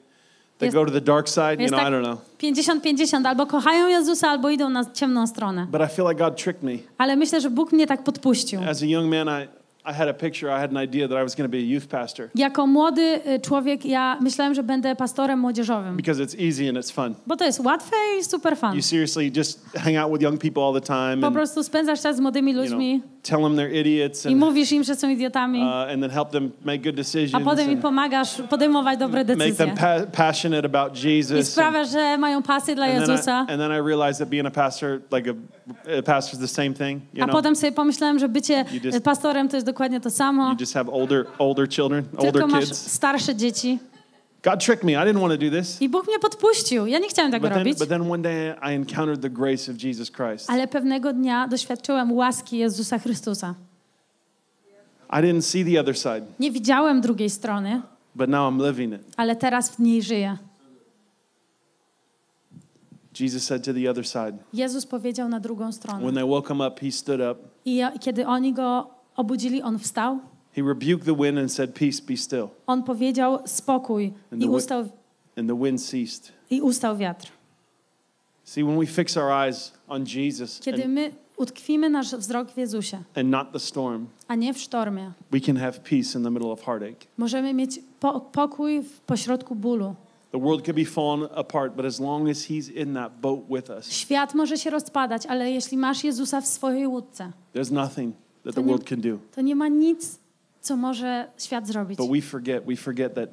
[0.58, 1.60] they Jest- go to the dark side.
[1.60, 2.18] You know, I tak don't know.
[2.38, 5.66] 50-50, albo kochają Jezusa, albo idą na ciemną stronę.
[5.70, 6.78] But I feel like God tricked me.
[6.98, 8.60] Ale myślę, że Bóg mnie tak podpuścił.
[8.68, 10.48] As a young man, I I had a picture.
[10.48, 13.20] I had an idea that I was going to be a youth pastor Jako młody
[13.26, 17.14] y, człowiek ja myślałem, że będę pastorem młodzieżowym, because it's easy and it's fun.
[17.26, 18.74] bo to jest łatwe i super fun.
[18.74, 22.16] You seriously just hang out with young people all the time Po prostu spędzasz czas
[22.16, 25.08] z młodymi you know, ludźmi tell them they're idiots i and, mówisz im, że są
[25.08, 27.44] idiotami, uh, and then help them make good a decisions.
[27.44, 29.66] potem im pomagasz podejmować dobre make them decyzje.
[29.76, 31.36] pa- passionate about I Jesus.
[31.38, 33.32] and- sprawiasz, że mają pasję dla and, then I, Jezusa.
[33.38, 35.34] and then I realized that being a pastor, like a,
[35.98, 37.02] a pastor, is the same thing.
[37.14, 40.50] You A know, potem sobie pomyślałem, że bycie just- pastorem to jest dokładnie to samo,
[40.50, 42.92] you just have older older children, older tylko masz kids.
[42.92, 43.78] starsze dzieci.
[44.42, 44.92] God tricked me.
[44.92, 45.82] I didn't want to do this.
[45.82, 46.86] I Bóg mnie podpuścił.
[46.86, 49.72] Ja nie chciałem tego But then, robić, but then one day I encountered the grace
[49.72, 50.50] of Jesus Christ.
[50.50, 53.54] ale pewnego dnia doświadczyłem łaski Jezusa Chrystusa.
[55.10, 57.82] I didn't see the other side, Nie widziałem drugiej strony,
[58.14, 59.00] but now I'm living it.
[59.16, 60.38] ale teraz w niej żyję.
[63.20, 64.32] Jesus said to the other side.
[64.52, 66.12] Jezus powiedział na drugą When stronę.
[66.12, 67.40] they woke him up, he stood up.
[67.64, 70.18] I kiedy oni go obudzili, on wstał.
[70.56, 72.48] He rebuked the wind and said, Peace, be still.
[72.66, 74.80] On powiedział spokój And i ustał,
[75.38, 76.32] And the wind ceased.
[76.50, 77.28] i ustał wiatr.
[78.44, 82.56] See, when we fix our eyes on Jesus Kiedy and, my utkwimy nasz wzrok w
[82.56, 86.30] Jezusie, and not the storm, a nie w sztormie, we can have peace in the
[86.30, 87.06] middle of heartache.
[87.18, 89.94] możemy mieć po, pokój w pośrodku bólu.
[90.32, 93.70] The world could be falling apart, but as long as He's in that boat with
[93.70, 98.54] us, Świat może się rozpadać, ale jeśli masz Jezusa w swojej łódce, there's nothing that
[98.54, 99.18] the world can do.
[99.34, 100.18] to nie ma nic,
[100.62, 101.98] co może świat zrobić.
[101.98, 103.28] But we forget, we forget that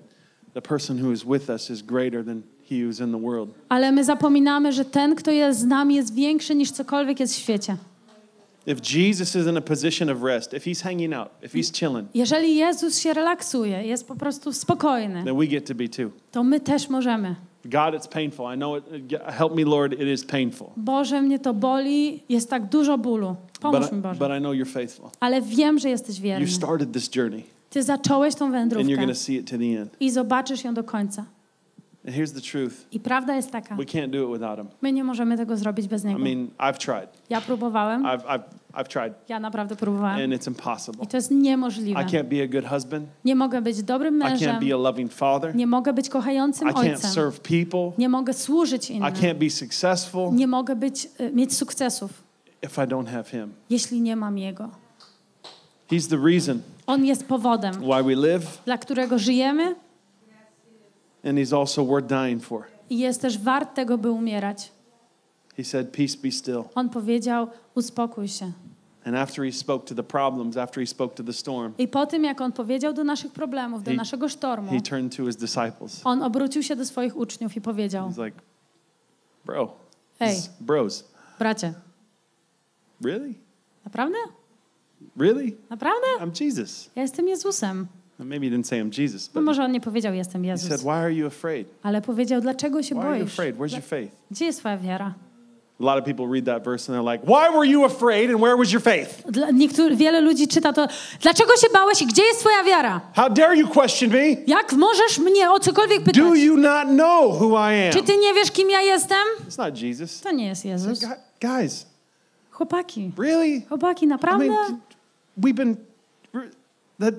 [0.54, 3.50] the person who is with us is greater than He who's in the world.
[3.70, 7.38] Ale my zapominamy, że ten, kto jest z nami, jest większy niż cokolwiek jest w
[7.38, 7.78] świecie.
[8.68, 12.08] If Jesus is in a position of rest, if He's hanging out, if He's chilling,
[12.14, 16.10] Jeżeli Jezus się relaksuje, jest po prostu spokojny, then we get to be too.
[16.32, 17.36] to my też możemy.
[17.66, 18.46] God, it's painful.
[18.54, 18.84] I know it.
[19.28, 19.94] Help me, Lord.
[19.94, 20.68] It is painful.
[20.78, 23.36] Boże, mnie to boli, jest tak dużo bólu.
[23.62, 24.20] Pomóż But, mi, I- Boże.
[24.20, 25.10] but I know you're faithful.
[25.20, 26.48] Ale wiem, że jesteś You wierny.
[26.48, 29.96] started this journey, Ty zacząłeś tą and you're wędrówkę to see it to the end.
[30.00, 31.26] i zobaczysz ją do końca.
[32.08, 34.68] And here's the truth I prawda jest taka, we can't do it without Him.
[34.82, 36.20] my nie możemy tego zrobić bez I Niego.
[36.20, 37.08] mean, I've tried.
[37.30, 38.42] Ja próbowałem, I've, I've,
[38.74, 41.04] I've tried, ja naprawdę próbowałem and it's impossible.
[41.04, 42.02] i to jest niemożliwe.
[42.02, 43.08] I can't be a good husband.
[43.26, 45.56] Nie mogę być dobrym I mężem, can't be a loving father.
[45.56, 47.92] nie mogę być kochającym I can't ojcem, serve people.
[47.98, 52.12] nie mogę służyć I innym, can't be successful nie mogę być, y, mieć sukcesów,
[52.64, 53.54] if I don't have Him.
[53.70, 54.70] jeśli nie mam Jego.
[55.92, 59.76] He's the reason On jest powodem, why we live, dla którego żyjemy
[61.26, 62.64] and He's also worth dying for.
[62.90, 64.72] i jest też wart tego, by umierać.
[65.60, 66.64] He said, Peace be still.
[66.76, 68.52] On powiedział, uspokój się.
[69.06, 72.06] And after He spoke to the problems, after He spoke to the storm, I po
[72.06, 75.36] tym, jak on powiedział do naszych problemów, do He- naszego sztormu, He turned to His
[75.36, 76.02] disciples.
[76.04, 78.38] on obrócił się do swoich uczniów i powiedział, He's like,
[79.46, 79.74] Bro,
[80.20, 80.36] Hey.
[80.60, 81.04] bros,
[81.40, 81.74] bracie,
[83.06, 83.34] really?
[83.86, 84.18] naprawdę?
[85.18, 85.52] Really?
[85.70, 86.08] Naprawdę?
[86.20, 86.90] I'm Jesus.
[86.96, 87.88] Ja jestem Jezusem.
[88.20, 90.72] Maybe he didn't say I'm Jesus, No but może on nie powiedział, jestem he said,
[90.72, 91.68] Jezus, Why are you afraid?
[91.84, 93.34] ale powiedział, dlaczego się Why are you boisz?
[93.34, 93.56] afraid?
[93.58, 94.16] Where's your faith?
[94.32, 95.14] Gdzie jest twoja wiara?
[95.82, 98.42] A lot of people read that verse and they're like, Why were you afraid and
[98.42, 99.24] where was your faith?
[99.54, 100.88] Niektóry, wiele ludzi czyta to,
[101.22, 103.02] dlaczego się bałeś i gdzie jest twoja wiara?
[103.16, 104.28] How dare you question me?
[104.48, 106.16] Jak możesz mnie o cokolwiek pytać?
[106.24, 107.94] Do you not know who I am?
[107.94, 109.18] Czy ty nie wiesz, kim ja jestem?
[109.50, 110.22] It's not Jesus.
[110.22, 111.00] To nie jest Jezus.
[111.00, 111.86] Gu- Guys,
[112.52, 113.62] Chłopaki, really?
[113.70, 114.46] chłopaki, I naprawdę?
[114.48, 114.80] mean,
[115.42, 115.76] we've been,
[117.00, 117.14] that,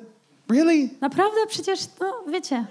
[0.51, 0.89] really?
[1.01, 2.65] Naprawdę przecież, no wiecie,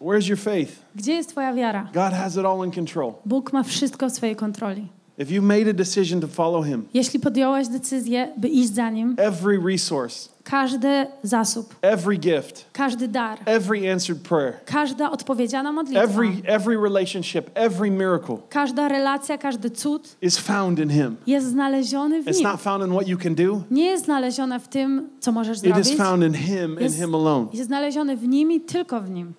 [0.00, 0.72] Where's your faith?
[0.94, 1.88] gdzie jest twoja wiara?
[1.94, 3.12] God has it all in control.
[3.26, 4.88] Bóg ma wszystko w swojej kontroli.
[5.18, 9.14] If you made a decision to follow Him, Jeśli podjąłeś decyzję, by iść za Nim,
[9.18, 16.28] every resource, każdy zasób, every gift, każdy dar, every answered prayer, każda odpowiedziana modlitwa, every,
[16.44, 21.16] every relationship, every miracle każda relacja, każdy cud is found in Him.
[21.26, 22.42] jest znaleziony w It's Nim.
[22.42, 25.64] not found in what you can do, Nie jest znalezione w tym, co możesz it
[25.64, 25.96] is zrobić.
[25.96, 27.46] found in Him and Him alone.
[27.52, 29.32] jest znaleziony w Nim i tylko w Nim.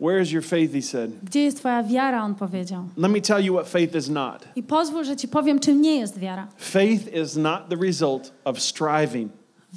[0.00, 0.72] Where is your faith?
[0.74, 1.10] He said.
[1.22, 2.84] Gdzie jest twoja wiara, On powiedział.
[2.96, 4.48] Let me tell you what faith is not.
[4.56, 6.46] I pozwól, że ci powiem, czym nie jest wiara.
[6.56, 9.32] Faith is not the result of striving.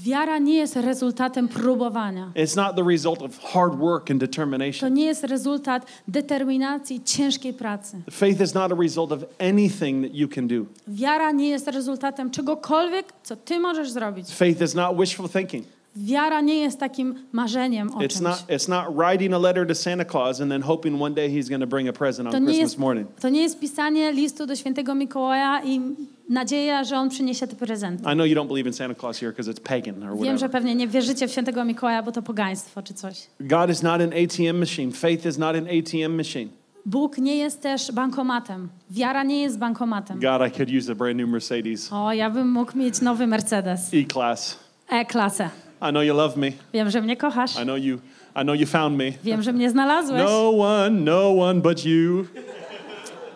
[0.06, 2.32] Wiara nie jest rezultatem próbowania.
[2.36, 4.94] It's not the result of hard work and To determination.
[4.94, 8.02] nie jest rezultat determinacji, ciężkiej pracy.
[8.12, 10.56] Faith is not a result of anything that you can do.
[10.88, 14.30] Wiara nie jest rezultatem czegokolwiek, co ty możesz zrobić.
[14.34, 15.66] Faith is not wishful thinking.
[16.06, 18.22] Wiara nie jest takim marzeniem o It's czymś.
[18.22, 21.50] not, it's not writing a letter to Santa Claus and then hoping one day he's
[21.50, 23.08] going to bring a present on Christmas jest, morning.
[23.22, 25.82] to nie jest pisanie listu do świętego Mikołaja i
[26.30, 28.04] nadzieja, że on przyniesie te prezenty.
[28.12, 30.26] I know you don't believe in Santa Claus here because it's pagan or Wiem, że
[30.26, 30.52] whatever.
[30.52, 33.28] pewnie nie wierzycie w świętego Mikołaja, bo to pogaństwo czy coś.
[33.40, 34.92] God is not an ATM machine.
[34.92, 36.50] Faith is not an ATM machine.
[36.86, 38.70] Bóg nie jest też bankomatem.
[38.92, 40.20] Wiara nie jest bankomatem.
[40.20, 43.94] God, I could use a brand new Mercedes O, ja bym mógł mieć nowy Mercedes.
[43.94, 44.58] E-Class.
[44.90, 45.50] E-klasę.
[45.82, 46.52] I know you love me.
[46.74, 47.56] Wiem, że mnie kochasz.
[47.56, 48.00] I know you.
[48.36, 49.12] I know you found me.
[49.24, 50.24] Wiem, że mnie znalazłeś.
[50.26, 52.26] No one, no one but you.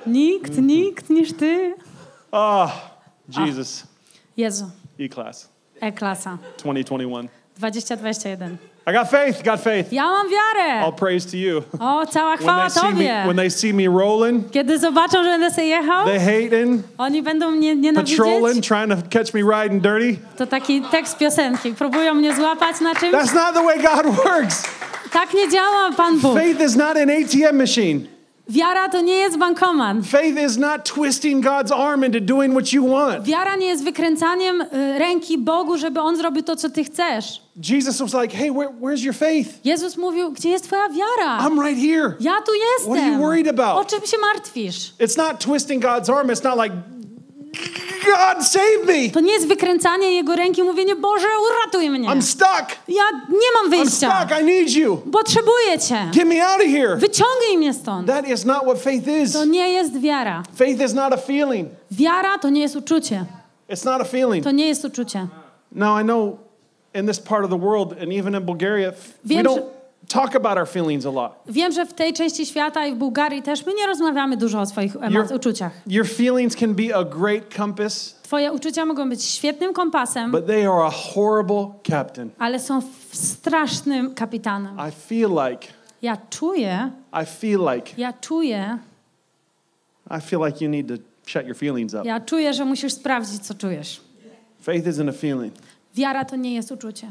[0.08, 1.74] Nikt, nikt niż ty.
[2.32, 2.72] Ah,
[3.38, 3.84] Jesus.
[4.38, 4.66] Jezu,
[5.00, 5.50] E-Class.
[5.82, 6.38] E-klasa.
[6.58, 7.28] 2021.
[7.58, 8.58] 2021.
[8.88, 9.44] I got faith.
[9.44, 9.92] Got faith.
[9.94, 10.28] Ja mam
[10.84, 11.64] All praise to you.
[11.80, 13.26] O, cała When chwała they see me, Tobie.
[13.28, 17.52] when they see me rolling, Kiedy zobaczą, że będę sobie jechał, they hating, oni będą
[17.52, 18.18] mnie nienawidzieć.
[18.18, 20.18] patrolling, trying to catch me riding dirty.
[20.38, 21.74] To taki tekst piosenki.
[21.74, 23.14] Próbują mnie złapać na czymś.
[23.14, 24.64] That's not the way God works.
[25.12, 26.34] Tak nie działa Pan Bóg.
[26.38, 28.00] Faith is not an ATM machine.
[28.52, 29.98] Wiara to nie jest bankomat.
[30.06, 33.26] Faith is not twisting God's arm into doing what you want.
[33.26, 37.42] Wiara nie jest wykręcaniem y, ręki Bogu, żeby On zrobił to, co Ty chcesz.
[37.70, 39.66] Jesus was like, hey, where, where's your faith?
[39.66, 41.40] Jezus mówił, gdzie jest Twoja wiara?
[41.50, 42.14] I'm right here.
[42.20, 42.52] Ja tu
[42.86, 43.20] What are you jestem.
[43.22, 43.86] worried about?
[43.86, 44.94] O czym się martwisz?
[45.00, 46.28] It's not twisting God's arm.
[46.28, 46.76] It's not like,
[48.06, 49.10] God, save me.
[49.14, 52.10] To nie jest wykręcanie Jego ręki, mówienie, Boże, uratuj mnie.
[52.10, 52.78] I'm stuck.
[52.88, 54.26] Ja nie mam I'm wyjścia.
[54.26, 54.42] stuck.
[54.42, 54.98] I need you.
[54.98, 56.10] Potrzebuję Cię.
[56.14, 56.96] Get me out of here.
[56.98, 58.08] Wyciągnij mnie stąd.
[58.08, 59.34] That is not what faith is.
[59.34, 60.44] To nie jest wiara.
[60.56, 61.70] Faith is not a feeling.
[61.92, 63.26] Wiara to nie jest uczucie.
[63.70, 64.44] It's not a feeling.
[64.44, 65.28] To nie jest uczucie.
[65.72, 66.38] Now, I know
[66.94, 69.62] in this part of the world and even in Bulgaria, f- we Wiem, don't
[70.08, 71.32] talk about our feelings a lot.
[71.48, 74.66] Wiem, że w tej części świata i w Bułgarii też my nie rozmawiamy dużo o
[74.66, 75.72] swoich Your- uczuciach.
[75.88, 80.68] Your feelings can be a great compass, Twoje uczucia mogą być świetnym kompasem, but they
[80.68, 82.30] are a horrible captain.
[82.40, 84.78] ale są strasznym kapitanem.
[84.90, 85.68] I feel like,
[86.02, 86.92] Ja czuję,
[87.24, 88.78] I feel like, ja czuję,
[90.18, 90.94] I feel like you need to
[91.26, 92.02] shut your feelings up.
[92.06, 94.02] ja czuję, że musisz sprawdzić, co czujesz.
[94.62, 95.54] Faith isn't a feeling.
[95.96, 97.08] Wiara to nie jest uczucie.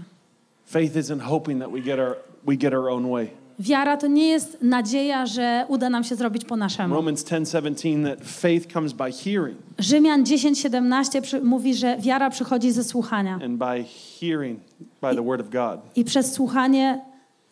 [0.67, 3.31] Faith isn't hoping that we get our, we get our own way.
[3.59, 6.95] Wiara to nie jest nadzieja, że uda nam się zrobić po naszemu.
[6.95, 12.85] Romans 10:17 that faith comes by hearing Rzymian 10:17 przy- mówi, że wiara przychodzi ze
[12.85, 13.85] słuchania and by
[14.21, 14.61] hearing
[15.03, 15.81] by the word of God.
[15.97, 17.01] i przez słuchanie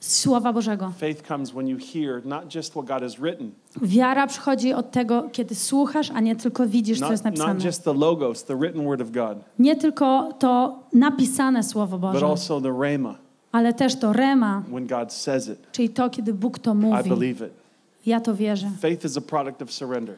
[0.01, 0.93] Słowa Bożego.
[0.99, 3.51] Faith comes when you hear not just what God has written,
[3.83, 7.67] Wiara przychodzi od tego, kiedy słuchasz, a nie tylko widzisz, co jest not, not napisane.
[7.67, 12.27] just the logos, the written word of God, Nie tylko to napisane Słowo but Boże,
[12.27, 13.15] also the rhema
[13.53, 15.59] ale też to rema, when God says it.
[15.73, 17.11] czyli to, kiedy Bóg to I mówi.
[17.11, 17.53] believe it.
[18.07, 18.71] Ja to wierzę.
[18.81, 20.15] Faith is a product of surrender.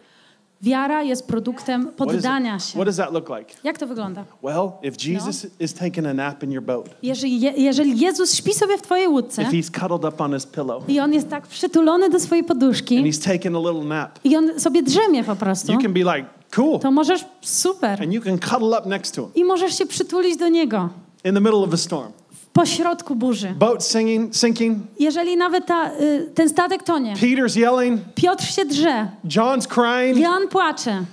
[0.62, 2.73] Wiara jest produktem poddania się.
[2.73, 3.55] what does that look like?
[3.64, 4.25] Jak to wygląda?
[4.43, 8.55] Well, if Jesus is taking a nap in your boat, Jeżeli, Je- jeżeli Jezus śpi
[8.55, 11.47] sobie w twojej łódce if he's cuddled up on his pillow i on jest tak
[11.47, 15.37] przytulony do swojej and poduszki he's taking a little nap, i on sobie drzemie po
[15.37, 16.25] prostu, you can be like,
[16.57, 16.81] cool.
[16.81, 20.37] to możesz super And you can cuddle up next to him i możesz się przytulić
[20.37, 20.88] do niego
[21.25, 22.12] in the middle of a storm.
[22.53, 23.55] Pośrodku burzy.
[23.59, 29.09] Boat singing, sinking, Jeżeli nawet ta, y, ten statek tonie, Peter's yelling, Piotr się drze,
[29.25, 31.05] John's crying, Jan płacze,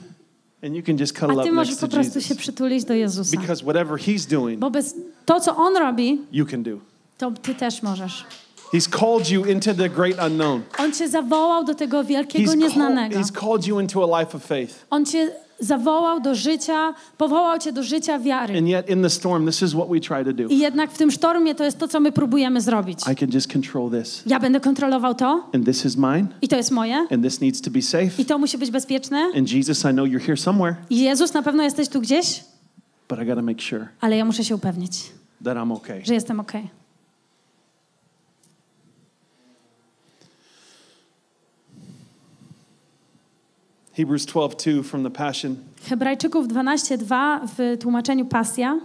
[0.64, 3.38] and you can just cuddle a ty możesz po prostu się przytulić do Jezusa.
[3.38, 4.96] Because whatever he's doing, Bo bez
[5.26, 6.78] to, co On robi, you can do.
[7.18, 8.26] to ty też możesz.
[8.74, 10.62] He's called you into the great unknown.
[10.80, 13.20] On cię zawołał do tego wielkiego He's, called, nieznanego.
[13.20, 14.86] he's called you into a life of faith.
[14.90, 18.58] On cię zawołał do życia, powołał cię do życia wiary.
[18.58, 20.48] And yet in the storm, this is what we try to do.
[20.48, 23.00] I jednak w tym sztormie to jest to, co my próbujemy zrobić.
[23.12, 24.24] I can just control this.
[24.26, 26.28] Ja będę kontrolował to And this is mine.
[26.42, 28.22] i to jest moje And this needs to be safe.
[28.22, 29.18] i to musi być bezpieczne.
[29.38, 32.44] And Jesus, I know you're here somewhere, I Jezus, na pewno jesteś tu gdzieś,
[33.10, 35.04] but I got to make sure ale ja muszę się upewnić,
[35.44, 36.02] that I'm okay.
[36.06, 36.70] że jestem okej.
[43.98, 48.80] Hebrews 12:2 from the Passion Hebrajczyków 12:2 w tłumaczeniu Pasja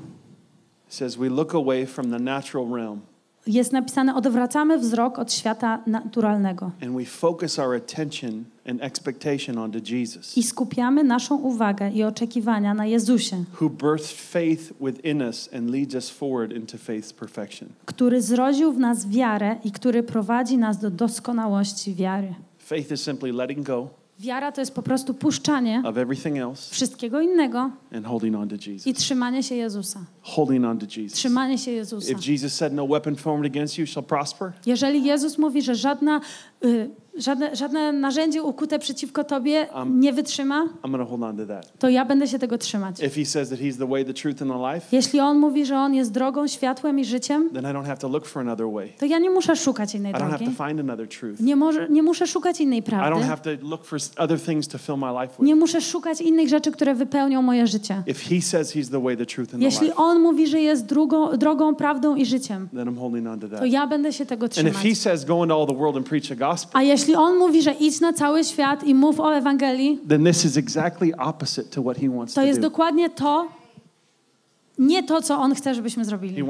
[0.88, 3.00] says, We look away from the natural realm
[3.46, 9.78] jest napisane: Odwracamy wzrok od świata naturalnego and we focus our attention and expectation onto
[9.94, 15.70] Jesus, i skupiamy naszą uwagę i oczekiwania na Jezusie, who birthed faith within us and
[15.70, 17.68] leads us forward into faith's perfection.
[17.86, 22.34] który zrodził w nas wiarę i który prowadzi nas do doskonałości wiary.
[22.58, 25.82] Faith is simply letting go Wiara to jest po prostu puszczanie
[26.70, 28.94] wszystkiego innego and holding on to i Jesus.
[28.96, 30.00] trzymanie się Jezusa.
[30.22, 31.18] Holding on to Jesus.
[31.18, 32.12] Trzymanie się Jezusa.
[32.12, 36.20] If Jesus said, No weapon formed against you shall prosper, Jeżeli Jezus mówi, że żadna,
[36.64, 41.78] y, żadne, żadne narzędzie ukute przeciwko tobie nie wytrzyma, I'm to hold on to that.
[41.78, 42.96] to ja będę się tego trzymać.
[43.88, 44.04] Way,
[44.74, 47.96] life, Jeśli On mówi, że On jest drogą, światłem i życiem, then I don't have
[47.96, 48.92] to look for another way.
[48.98, 50.56] to ja nie muszę szukać innej I don't have drogi.
[50.56, 51.40] to find another truth.
[51.40, 53.26] Nie, może, nie muszę szukać innej I prawdy.
[55.40, 57.81] Nie muszę szukać innych rzeczy, które wypełnią moje życie.
[58.06, 60.60] If he says he's the way, the truth, and the Jeśli life, On mówi, że
[60.60, 64.48] jest drugą, drogą, prawdą i życiem, then I'm holding on to ja będę się tego
[64.48, 64.74] trzymać.
[66.72, 70.44] A jeśli On mówi, że idź na cały świat i mów o Ewangelii, then this
[70.44, 72.68] is exactly opposite to what he wants to to jest do.
[72.68, 73.48] dokładnie to,
[74.78, 76.42] nie to, co On chce, żebyśmy zrobili.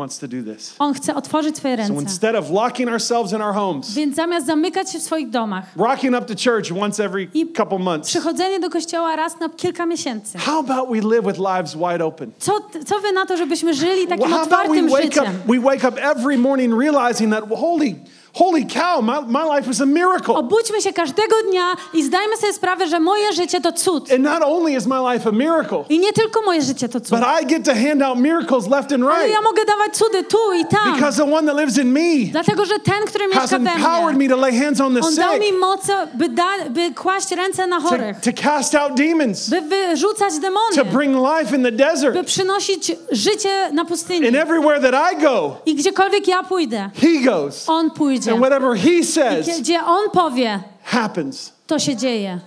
[0.79, 2.03] On chce otworzyć Twoje So ręce.
[2.03, 6.17] instead of locking ourselves in our homes, Więc zamiast zamykać się w swoich domach, rocking
[6.17, 10.39] up to church once every I couple months, przychodzenie do kościoła raz na kilka miesięcy.
[10.39, 12.31] how about we live with lives wide open?
[12.39, 12.53] Co,
[12.87, 15.33] co wy na to, żebyśmy żyli takim How about we otwartym wake up, życiem?
[15.47, 17.95] we wake up every morning realizing that holy,
[18.35, 20.35] holy cow, my, my life is a miracle.
[20.35, 24.13] Obudźmy się każdego dnia i zdajmy sobie sprawę, że moje życie to cud.
[24.13, 27.11] And not only is my life a miracle, I nie tylko moje życie to cud.
[27.11, 30.25] but I get to hand out miracles left and Ale right ja mogę dawać cudy
[30.25, 30.95] tu i tam.
[30.95, 34.29] because the one that lives in me Dlatego, że ten, który mieszka we empowered mnie,
[34.29, 35.81] me to lay hands on the on dał mi sick, moc,
[36.15, 40.41] by, da, by kłaść ręce na to, chorych, to cast out demons, by wyrzucać to
[40.41, 42.27] demony, bring life in the by desert.
[42.27, 44.27] przynosić życie na pustyni.
[44.27, 47.69] And everywhere that I go, I gdziekolwiek ja pójdę, he goes.
[47.69, 48.22] on pójdzie.
[48.29, 51.53] And whatever he says gdzie on powie, happens.
[51.67, 52.41] to się dzieje.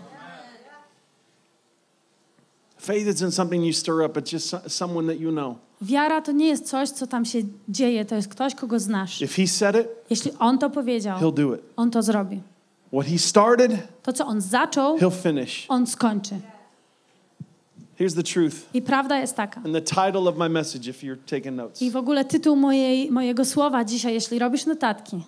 [2.78, 5.56] Faith isn't something you stir up, it's just so- someone that you know.
[5.82, 9.22] Wiara to nie jest coś, co tam się dzieje, to jest ktoś, kogo znasz.
[9.22, 11.62] If he said it, Jeśli on to powiedział, he'll do it.
[11.76, 12.42] on to zrobi.
[12.94, 13.72] What he started,
[14.04, 15.66] To, co on zaczął, he'll finish.
[15.70, 16.36] on skończy.
[18.00, 18.56] Here's the truth.
[18.74, 19.62] I prawda jest taka.
[19.66, 21.82] And the title of my message, if you're taking notes.
[21.82, 25.24] I w ogóle tytuł mojej, mojego słowa dzisiaj, jeśli robisz notatki,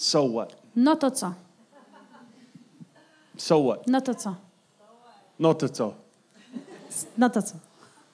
[0.00, 0.54] So what?
[0.76, 1.34] no to co?
[3.36, 3.88] So what?
[3.88, 4.36] No to co?
[5.40, 5.94] No to co?
[7.16, 7.60] No to co?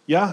[0.06, 0.32] Yeah?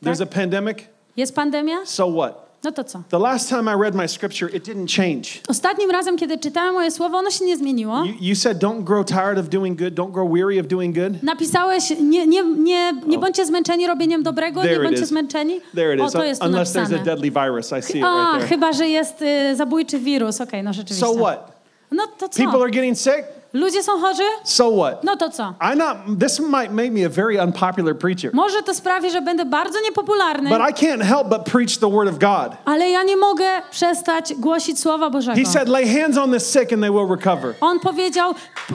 [0.00, 0.88] There's a pandemic?
[1.14, 1.86] Jest pandemia?
[1.86, 2.47] So what?
[2.64, 3.02] No to co?
[3.10, 5.28] The last time I read my scripture, it didn't change.
[5.48, 8.04] Ostatnim razem, kiedy czytałem moje słowo, ono się nie zmieniło.
[8.04, 11.22] You, you said, don't grow tired of doing good, don't grow weary of doing good.
[11.22, 15.08] Napisałeś, nie, nie, nie, nie bądźcie zmęczeni robieniem dobrego, There nie bądźcie is.
[15.08, 15.60] zmęczeni.
[15.74, 16.12] There it O, is.
[16.12, 17.04] to jest Unless there's a napisane.
[17.04, 17.72] deadly virus.
[17.72, 18.48] I see it A, right there.
[18.48, 20.40] chyba, że jest y, zabójczy wirus.
[20.40, 21.06] Okej, no rzeczywiście.
[21.06, 21.58] So what?
[21.92, 22.42] No to co?
[22.44, 23.24] People are getting sick?
[23.52, 24.22] Ludzie są chorzy?
[24.44, 25.04] So what?
[25.04, 25.54] No to co?
[25.74, 28.30] I not this might make me a very unpopular preacher.
[28.34, 32.08] Może to sprawi, że będę bardzo niepopularny, But I can't help but preach the word
[32.08, 32.52] of God.
[32.64, 35.38] ale ja nie mogę przestać głosić Słowa Bożego.
[35.38, 37.54] He said, lay hands on the sick and they will recover.
[37.60, 38.34] On powiedział,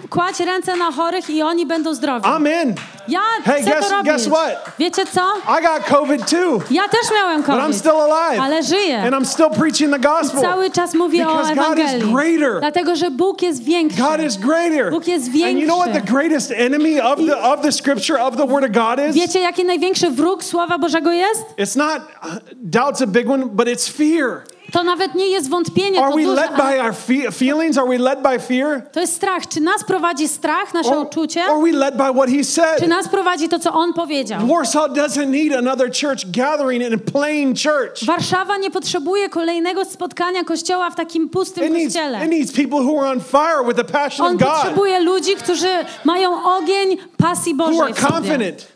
[0.09, 2.26] kładź ręce na chorych i oni będą zdrowi.
[2.26, 2.76] I'm in.
[3.07, 4.11] Ja Hey, chcę guess- to robić.
[4.11, 4.71] guess what?
[4.80, 5.21] Wiecie co?
[5.59, 8.41] I got COVID too, Ja też miałem but I'm COVID, still alive.
[8.43, 9.01] ale żyję.
[9.03, 10.41] And I'm still preaching the gospel.
[10.41, 12.13] Cały czas mówię o Because God is Ewangelii.
[12.13, 12.59] greater.
[12.59, 14.01] Dlatego, że Bóg jest większy.
[14.01, 14.62] God is greater.
[14.91, 16.14] Bóg jest And you know what the większy.
[16.14, 19.16] greatest enemy of the of the scripture of the word of God is?
[19.16, 21.45] Wiecie, jaki największy wróg Słowa Bożego jest?
[21.57, 24.41] It's not uh, doubt's a big one, but it's fear.
[24.74, 27.78] To nawet nie jest wątpienie, Are to, we duże, led by our fe- feelings?
[27.78, 28.82] Are we led by fear?
[28.91, 29.47] to jest strach.
[29.47, 31.43] Czy nas prowadzi strach, nasze Or, uczucie?
[31.43, 32.88] are we led by what he Czy said?
[32.88, 34.39] nas prowadzi to, co On powiedział?
[34.47, 38.05] Warsaw doesn't need another church gathering in a plain church.
[38.05, 42.26] Warszawa nie potrzebuje kolejnego spotkania kościoła w takim pustym It needs, kościele.
[42.26, 44.49] it needs people who are on fire with the passion On of God.
[44.51, 45.69] potrzebuje ludzi, którzy
[46.05, 47.93] mają ogień pasji Bożej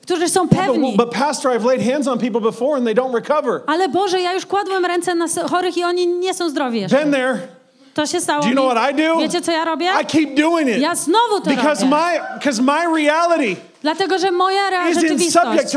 [0.01, 0.97] którzy są pewni.
[3.67, 6.97] Ale Boże, ja już kładłem ręce na chorych i oni nie są zdrowi jeszcze.
[6.97, 7.39] Been there.
[7.93, 8.41] To się stało.
[8.43, 9.17] Do you know what I do?
[9.17, 9.91] Wiecie, co ja robię?
[10.01, 10.77] I keep doing it.
[10.77, 11.95] Ja znowu to Because robię.
[11.95, 15.75] my because my reality Dlatego, że moja rea- rzeczywistość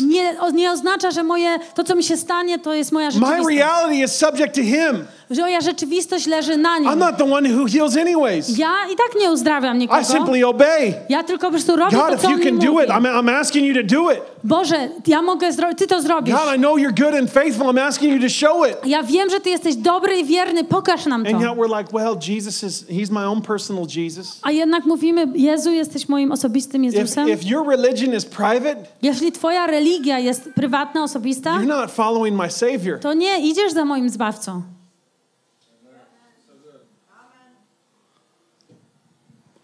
[0.00, 3.56] nie, nie oznacza, że moje, to, co mi się stanie, to jest moja My rzeczywistość.
[3.58, 5.04] reality is subject to him.
[5.30, 6.98] Że moja rzeczywistość leży na I'm nim.
[6.98, 8.58] not the one who heals anyways.
[8.58, 10.04] Ja i tak nie uzdrawiam I nikogo.
[10.04, 10.94] simply obey.
[11.08, 12.84] Ja tylko po prostu robię God, to, if co you on mi can do mówi.
[12.84, 14.18] it, I'm, I'm asking you to do it.
[14.44, 16.34] Boże, ja mogę zrobić, Ty to zrobisz.
[16.34, 17.66] God, I know you're good and faithful.
[17.66, 18.76] I'm asking you to show it.
[18.86, 21.30] Ja wiem, że Ty jesteś dobry i wierny, pokaż nam to.
[21.30, 24.38] And yet we're like, well, Jesus is, he's my own personal Jesus.
[24.42, 27.28] A jednak mówimy, Jezu, jesteś moim osobistym If, Jezusem.
[27.28, 32.50] if your religion is private, Jeśli Twoja religia jest prywatna, osobista, you're not following my
[32.50, 33.00] Savior.
[33.00, 34.62] to nie idziesz za moim Zbawcą.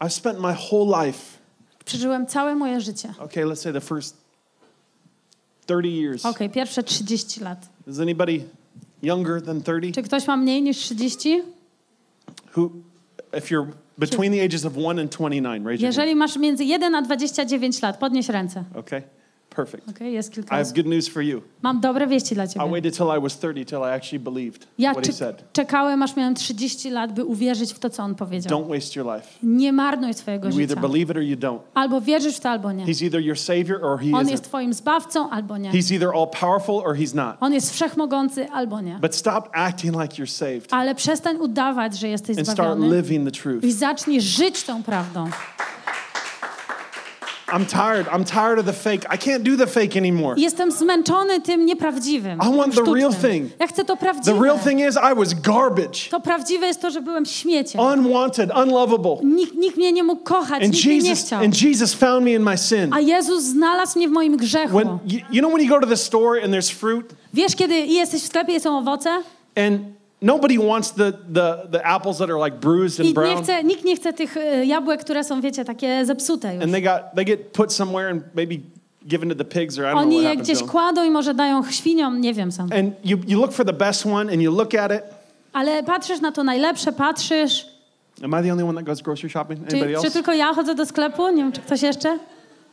[0.01, 1.39] I've spent my whole life,
[1.85, 3.15] Przeżyłem całe moje życie.
[3.19, 4.17] okay, let's say the first
[5.67, 6.27] 30 years.
[6.27, 7.59] Okej, pierwsze 30 lat.
[7.89, 8.45] Is anybody
[9.03, 9.93] younger than 30?
[9.93, 11.43] Czy ktoś ma mniej niż 30?
[12.57, 12.71] Who,
[13.39, 13.67] if you're
[13.99, 15.97] between the ages of 1 and 29, raise your hand.
[15.97, 18.65] Jeżeli masz między 1 a 29 lat, podnieś ręce.
[18.75, 19.03] Okay,
[19.57, 19.89] Perfect.
[19.91, 20.77] Okej, jest I kilka have osób.
[20.77, 21.43] good news for you.
[21.63, 22.71] Mam dobre wieści dla I ciebie.
[22.71, 25.53] waited till I was 30 till I actually believed Ja what he said.
[25.53, 28.59] czekałem, aż miałem 30 lat, by uwierzyć w to, co on powiedział.
[28.61, 29.29] Don't waste your life.
[29.43, 30.81] Nie marnuj swojego You either życia.
[30.89, 31.59] believe it or you don't.
[31.75, 32.85] Albo wierzysz w to, albo nie.
[32.87, 34.49] He's either your savior or he On jest isn't.
[34.49, 35.71] twoim zbawcą, albo nie.
[35.71, 37.37] He's either all powerful or he's not.
[37.41, 38.99] On jest wszechmogący, albo nie.
[39.03, 43.25] But stop acting like you're saved Ale przestań udawać, że jesteś and start zbawiony living
[43.25, 43.65] the truth.
[43.65, 45.29] i zacznij żyć tą prawdą.
[47.49, 48.07] I'm tired.
[48.13, 49.05] I'm tired of the fake.
[49.15, 50.35] I can't do the fake anymore.
[50.41, 52.39] Jestem zmęczony tym nieprawdziwym.
[52.39, 53.51] I want the real thing.
[53.61, 54.41] Ja chcę to The prawdziwe.
[54.45, 57.81] real thing is, I was garbage, To prawdziwe jest to, że byłem śmieciem.
[57.81, 59.17] unwanted, unlovable.
[59.25, 61.45] Nikt, nikt mnie nie mógł kochać, And nikt mnie nie Jesus, chciał.
[61.45, 62.93] and Jesus found me in my sin.
[62.93, 64.77] A Jezus znalazł mnie w moim grzechu.
[64.79, 67.75] When you, you know when you go to the store and there's fruit Wiesz, kiedy
[67.75, 69.23] jesteś w sklepie i są owoce
[69.57, 69.81] and
[70.23, 73.85] nobody wants the, the, the apples that are like bruised and nie brown chce, nikt
[73.85, 76.63] nie chce tych e, jabłek, które są, wiecie, takie zepsute już.
[76.65, 78.59] and they got they get put somewhere and maybe
[79.07, 81.35] given to the pigs or I don't know Oni what je gdzieś kładą i może
[81.35, 82.69] dają świniom, nie wiem sam.
[82.73, 85.03] And you, you look for the best one and you look at it.
[85.53, 87.67] Ale patrzysz na to najlepsze, patrzysz.
[88.25, 89.61] Am I the only one that goes grocery shopping?
[89.69, 90.11] Czy, Anybody czy else?
[90.11, 91.31] tylko ja chodzę do sklepu?
[91.31, 92.19] Nie wiem, czy ktoś jeszcze?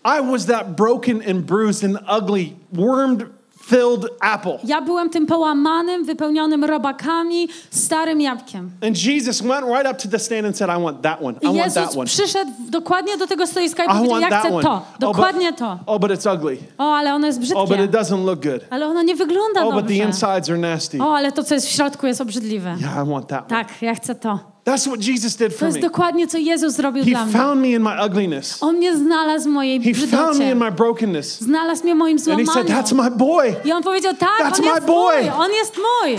[0.06, 3.26] I was that broken and bruised and ugly, wormed
[3.66, 4.58] filled apple.
[4.64, 8.72] Ja byłem tym połamanym, wypełnionym robakami, starym jabłkiem.
[8.88, 11.34] And Jesus went right up to the stand and said, I want that one.
[11.42, 12.06] I I want that Jezus one.
[12.06, 14.64] przyszedł dokładnie do tego stoiska i I powiedział, ja chcę one.
[14.64, 15.80] to, Oh, but- dokładnie to.
[15.86, 16.58] Oh, but it's ugly.
[16.78, 17.98] O, ale ono jest Oh, but it brzydkie.
[18.00, 18.62] doesn't look good.
[18.70, 20.08] Ale ono nie wygląda Oh, but the dobrze.
[20.08, 21.02] insides are nasty.
[21.04, 22.76] O, ale to, co jest w środku, jest obrzydliwe.
[22.82, 23.50] Yeah, I want that one.
[23.64, 24.53] Tak, ja chcę to.
[24.66, 25.82] That's what Jesus did for To jest me.
[25.82, 27.34] dokładnie, co Jezus zrobił He dla mnie.
[27.34, 28.58] found me in my ugliness.
[28.64, 30.52] On mnie znalazł w mojej He found me brzydocie.
[30.52, 31.42] in my brokenness.
[31.42, 32.70] Znalazł mnie w moim And he said, złamaniu.
[32.84, 33.56] That's my boy.
[33.66, 35.16] I on powiedział, tak, That's on my jest boy.
[35.22, 36.18] mój, on jest mój.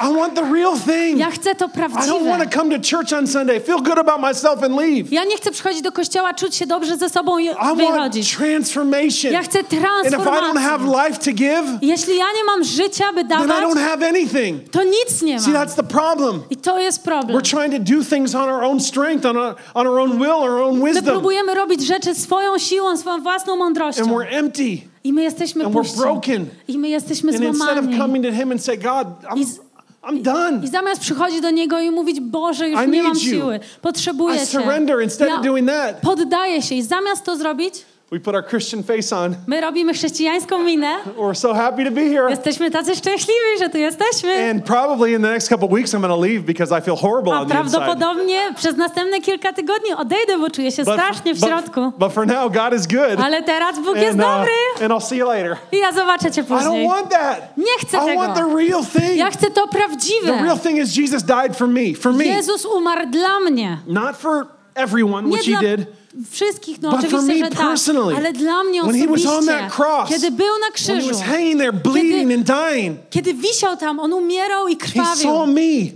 [0.00, 1.18] I want the real thing.
[1.18, 2.44] Ja chcę to I don't want prawdziwe.
[2.50, 5.12] to come to church on Sunday, feel good about myself and leave.
[5.12, 8.36] Ja nie chcę przychodzić do kościoła, czuć się dobrze ze sobą i I want wychodzić.
[8.36, 9.32] transformation.
[9.32, 11.08] Ja chcę And if I don't have transformacji.
[11.10, 14.70] life to give, Jeśli ja nie mam życia, by then I dawać, don't have anything.
[14.70, 15.62] to nic nie See, mam.
[15.62, 16.42] that's the problem.
[16.50, 17.38] I to jest problem.
[17.38, 20.30] We're trying to do things on our own strength, on our, on our own will,
[20.42, 21.04] our own My wisdom.
[21.14, 24.04] próbujemy robić rzeczy swoją siłą, swoją własną And mądrością.
[24.04, 24.78] we're empty.
[25.04, 25.96] I my jesteśmy and we're puści.
[25.98, 26.46] broken.
[26.68, 27.98] I my jesteśmy And instead of złamani.
[27.98, 29.60] coming to Him and say, God, I'm, I z-
[30.08, 30.60] I'm done.
[30.64, 33.18] I zamiast przychodzić do Niego i mówić, Boże, już I nie mam you.
[33.20, 34.46] siły, potrzebuję I Cię.
[34.46, 36.00] surrender instead Ja of doing that.
[36.00, 37.74] poddaję się i zamiast to zrobić,
[38.14, 39.34] We put our Christian face on.
[39.46, 40.96] my robimy chrześcijańską minę.
[41.18, 42.30] We're so happy to be here.
[42.30, 44.50] Jesteśmy tacy szczęśliwi, że tu jesteśmy.
[44.50, 47.32] And probably in the next couple weeks, I'm going to leave because I feel horrible
[47.32, 47.70] A on the inside.
[47.80, 51.80] prawdopodobnie przez następne kilka tygodni odejdę, bo czuję się strasznie w środku.
[51.84, 53.20] but, but for now, God is good.
[53.24, 55.56] Ale teraz Bóg jest And, uh, dobry and I'll see you later.
[55.72, 56.88] i ja zobaczę Cię I don't później.
[56.88, 57.56] want that.
[57.56, 58.58] Nie chcę I want the tego.
[58.58, 59.16] real thing.
[59.16, 60.58] Ja chcę to The real prawdziwe.
[60.62, 62.24] thing is Jesus died for me, for me.
[62.24, 63.78] Jezus umarł dla mnie.
[63.86, 66.03] Not for everyone, Nie which he dla did.
[66.30, 68.16] Wszystkich, no But oczywiście, że tak.
[68.16, 69.28] Ale dla mnie osobiście,
[69.76, 71.10] cross, kiedy był na krzyżu,
[71.58, 75.30] there bleeding and dying, kiedy wisiał tam, on umierał i krwawił.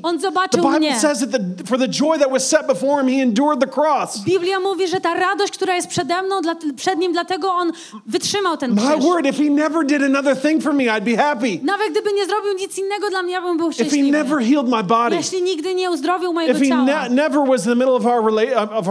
[0.02, 1.00] On The zobaczył Bible mnie.
[1.00, 4.18] says that the, for the joy that was set before him, he endured the cross.
[4.24, 7.72] Biblia mówi, że ta radość, która jest przede mną, dla, przed nim, dlatego on
[8.06, 9.04] wytrzymał ten My krzyż.
[9.04, 11.60] word, if he never did another thing for me, I'd be happy.
[11.62, 14.10] Nawet gdyby nie zrobił nic innego dla mnie, ja bym był If he szczęśliwy.
[14.18, 16.84] never healed my body, Jeśli nigdy nie uzdrowił mojego if he ciała.
[16.84, 18.32] ne- never was in the middle of our,
[18.72, 18.86] of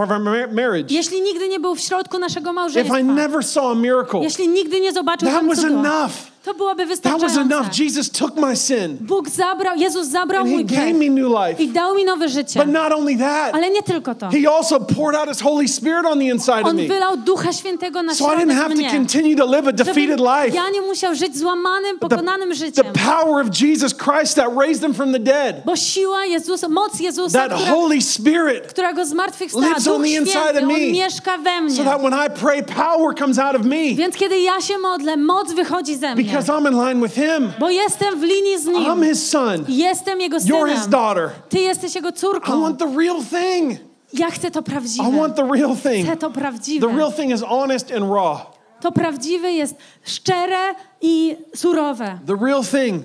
[0.52, 2.98] marriage, Jeśli nigdy nie był w środku naszego if małżeństwa.
[2.98, 6.12] I never saw a miracle, Jeśli nigdy nie zobaczył that was cudu, enough.
[6.48, 7.40] To byłoby That was wystarczające.
[7.40, 7.78] enough.
[7.78, 11.62] Jesus took my sin Bóg zabrał, Jezus zabrał and mój gave grzech me new life.
[11.62, 12.60] i dał mi nowe życie.
[12.60, 14.28] But not only that, Ale nie tylko to.
[14.30, 16.86] he also poured out his Holy Spirit on the inside of On me.
[16.88, 18.90] wylał Ducha Świętego na So I didn't have środek to mnie.
[18.90, 20.48] continue to live a defeated life.
[20.56, 22.86] ja nie musiał żyć złamanym, pokonanym The życiem.
[23.06, 27.38] power of Jesus Christ that raised him from the dead, Bo siła Jezusa, moc Jezusa,
[27.48, 30.68] that która, Holy Spirit, która go zmartwychwstała, lives on Duch the inside Święty, of On
[30.80, 30.92] me.
[30.92, 31.76] mieszka we mnie.
[31.76, 35.16] so that when I pray, power comes out of me Więc kiedy ja się modlę,
[35.16, 36.24] moc wychodzi ze mnie.
[36.46, 37.52] Because I'm in line with him.
[37.58, 39.02] Bo jestem w linii z I'm Nim.
[39.08, 39.64] his son.
[39.68, 40.90] Jestem Jego You're his synem.
[40.90, 41.30] daughter.
[41.48, 42.60] Ty jesteś Jego I córką.
[42.60, 43.78] want the real thing.
[44.12, 45.10] Ja chcę to I prawdziwe.
[45.18, 46.06] want the real thing.
[46.06, 46.88] Chcę to prawdziwe.
[46.88, 48.38] The real thing is honest and raw.
[48.80, 49.74] To prawdziwe jest
[50.04, 52.18] szczere i surowe.
[52.26, 53.02] The real thing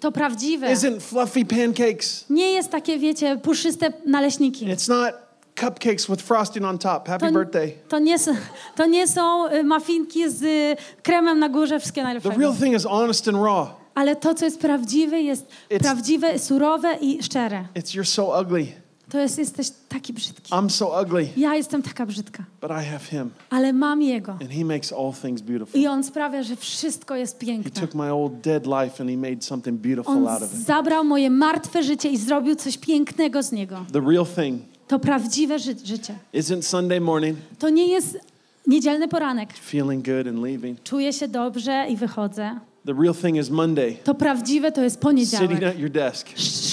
[0.00, 2.24] To prawdziwe isn't fluffy pancakes.
[2.30, 4.66] nie jest takie, wiecie, puszyste naleśniki.
[4.66, 5.14] It's not
[5.60, 7.08] cupcakes with frosting on top.
[7.08, 7.72] Happy To, birthday.
[7.88, 8.34] to, nie, są-
[8.76, 12.30] to nie są y, muffinki z y, kremem na górze, wszystkie The najlepsze.
[12.30, 13.68] real thing is honest and raw.
[13.94, 17.64] Ale to, co jest prawdziwe, jest It's- prawdziwe, surowe i szczere.
[17.74, 18.66] It's you're so ugly.
[19.10, 20.52] To jest, jesteś taki brzydki.
[20.52, 24.32] I'm so ugly, Ja jestem taka brzydka, but I have him, ale mam Jego.
[24.32, 25.80] and he makes all things beautiful.
[25.80, 27.70] I On sprawia, że wszystko jest He piękne.
[27.80, 30.60] took my old dead life and he made something beautiful On out of it.
[30.66, 33.76] zabrał moje martwe życie i zrobił coś pięknego z niego.
[33.92, 36.14] The real thing To prawdziwe ży- życie.
[36.34, 37.38] isn't Sunday morning.
[37.58, 38.18] To nie jest
[38.66, 39.52] Niedzielny poranek.
[39.52, 40.82] feeling good and leaving.
[40.82, 42.58] Czuję się dobrze i wychodzę.
[42.86, 45.62] The real thing is Monday, To prawdziwe to jest sitting poniedziałek.
[45.74, 46.28] at your desk,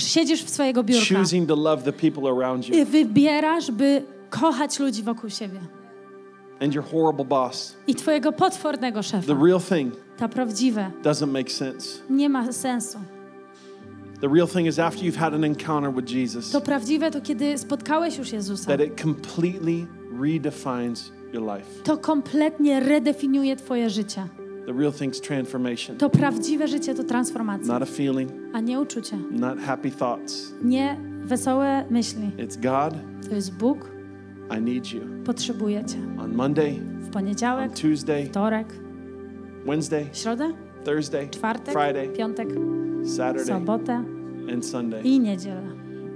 [0.08, 4.80] Siedzisz w swojego biurka choosing to love the people around you, i wybierasz, by kochać
[4.80, 5.60] ludzi wokół siebie.
[6.62, 7.76] and your horrible boss.
[7.88, 9.34] I twojego potwornego The szefa.
[9.46, 10.92] real thing To prawdziwe.
[11.04, 11.90] doesn't make sense.
[12.10, 12.98] Nie ma sensu.
[14.22, 17.58] The real thing is after you've had an encounter with Jesus, To prawdziwe to kiedy
[17.58, 18.68] spotkałeś już Jezusa.
[18.78, 19.88] that it completely
[20.22, 21.84] redefines your life.
[21.84, 24.28] To kompletnie redefiniuje twoje życie.
[24.66, 29.18] The real thing's transformation, To prawdziwe życie to transformacja, not a feeling, a nie uczucie.
[29.32, 30.54] not happy thoughts.
[30.64, 32.32] Nie wesołe myśli.
[32.38, 33.00] It's God,
[33.30, 33.92] To jest Bóg,
[34.58, 35.02] I need you.
[35.26, 35.98] potrzebuje cię.
[36.20, 38.68] On Monday, W on poniedziałek, Tuesday, wtorek,
[39.66, 40.54] Wednesday, środę,
[40.86, 42.50] Thursday, czwartek, Friday, piątek,
[43.04, 44.04] Saturday, sobotę
[44.54, 45.02] and Sunday.
[45.04, 45.62] i niedzielę.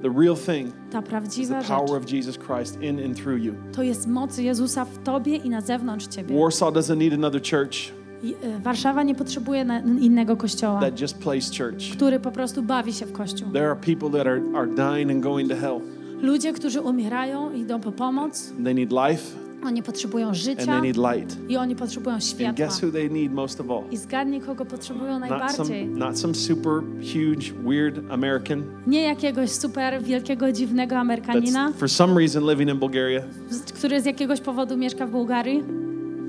[0.01, 3.53] The real thing Ta is the prawdziwa power of Jesus Christ in and through you.
[3.75, 6.39] to jest moc Jezusa w tobie i na zewnątrz ciebie.
[6.41, 7.75] Warsaw doesn't need another church
[8.23, 11.91] I, y, Warszawa nie potrzebuje na, innego kościoła, that just plays church.
[11.97, 13.51] który po prostu bawi się w kościół.
[13.51, 15.79] There are people that are, are dying and going to hell.
[16.21, 20.97] Ludzie, którzy umierają, idą po pomoc, They need life oni potrzebują and życia they need
[20.97, 21.37] light.
[21.49, 22.65] i oni potrzebują And światła.
[22.65, 23.83] guess who they need most of all?
[23.91, 25.85] I zgadnij, kogo potrzebują Not some, najbardziej.
[25.87, 26.81] not some super
[27.13, 33.21] huge, weird American Nie jakiegoś super wielkiego, dziwnego Amerykanina, for some reason living in Bulgaria.
[33.73, 35.63] który z jakiegoś powodu mieszka w Bułgarii.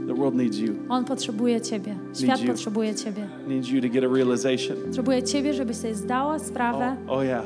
[0.07, 0.75] The world needs you.
[0.89, 1.95] On potrzebuje ciebie.
[2.15, 2.47] Świat you.
[2.47, 3.27] potrzebuje ciebie.
[3.49, 4.77] Needs you to get a realization.
[4.87, 6.97] Potrzebuje ciebie, żebyś sobie zdała sprawę.
[7.07, 7.45] Oh, oh yeah,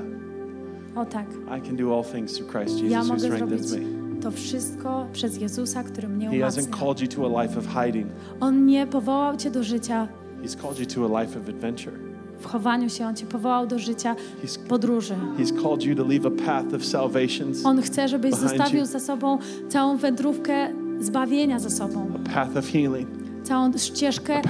[0.97, 1.27] O tak,
[1.59, 4.00] I can do all things through Christ ja Jesus who mogę zrobić strengthens me.
[4.23, 6.79] To wszystko przez Jezusa, który mnie He hasn't umacnia.
[6.79, 8.07] called you to a life of hiding.
[8.41, 10.09] On nie powołał cię do życia
[10.43, 11.93] He's called you to a life of adventure.
[12.41, 15.15] w chowaniu się, On cię powołał do życia He's podróży.
[15.39, 18.87] He's called you to leave a path of salvations, On chce, żebyś Behind zostawił you.
[18.87, 20.69] za sobą całą wędrówkę
[21.01, 22.07] zbawienia za sobą.
[22.27, 23.09] a path of healing.
[23.51, 24.43] Całą ścieżkę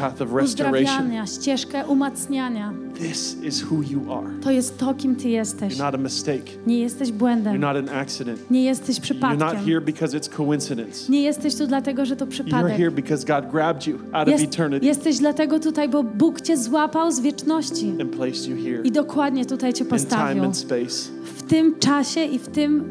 [0.44, 2.72] uzdrawiania, ścieżkę umacniania.
[2.98, 4.30] This is who you are.
[4.42, 5.74] To jest to, kim ty jesteś.
[5.74, 6.44] You're not a mistake.
[6.66, 7.60] Nie jesteś You're błędem.
[7.60, 8.50] not an accident.
[8.50, 9.64] Nie jesteś You're not przypadkiem.
[9.64, 11.12] here because it's coincidence.
[11.12, 12.76] Nie jesteś tu dlatego, że to You're przypadek.
[12.76, 17.12] here because God grabbed you out of eternity jesteś dlatego tutaj, bo Bóg cię złapał
[17.12, 20.44] z wieczności and placed you here i dokładnie tutaj cię in time postawił.
[20.44, 22.84] and space W tym czasie i w tym,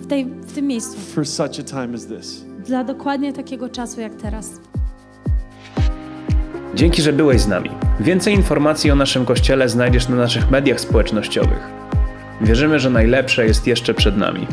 [0.00, 0.98] w tej, w tym miejscu.
[1.14, 2.44] for such a time as this.
[2.66, 4.50] Dla dokładnie takiego czasu jak teraz.
[6.76, 7.70] Dzięki, że byłeś z nami.
[8.00, 11.70] Więcej informacji o naszym kościele znajdziesz na naszych mediach społecznościowych.
[12.40, 14.46] Wierzymy, że najlepsze jest jeszcze przed nami.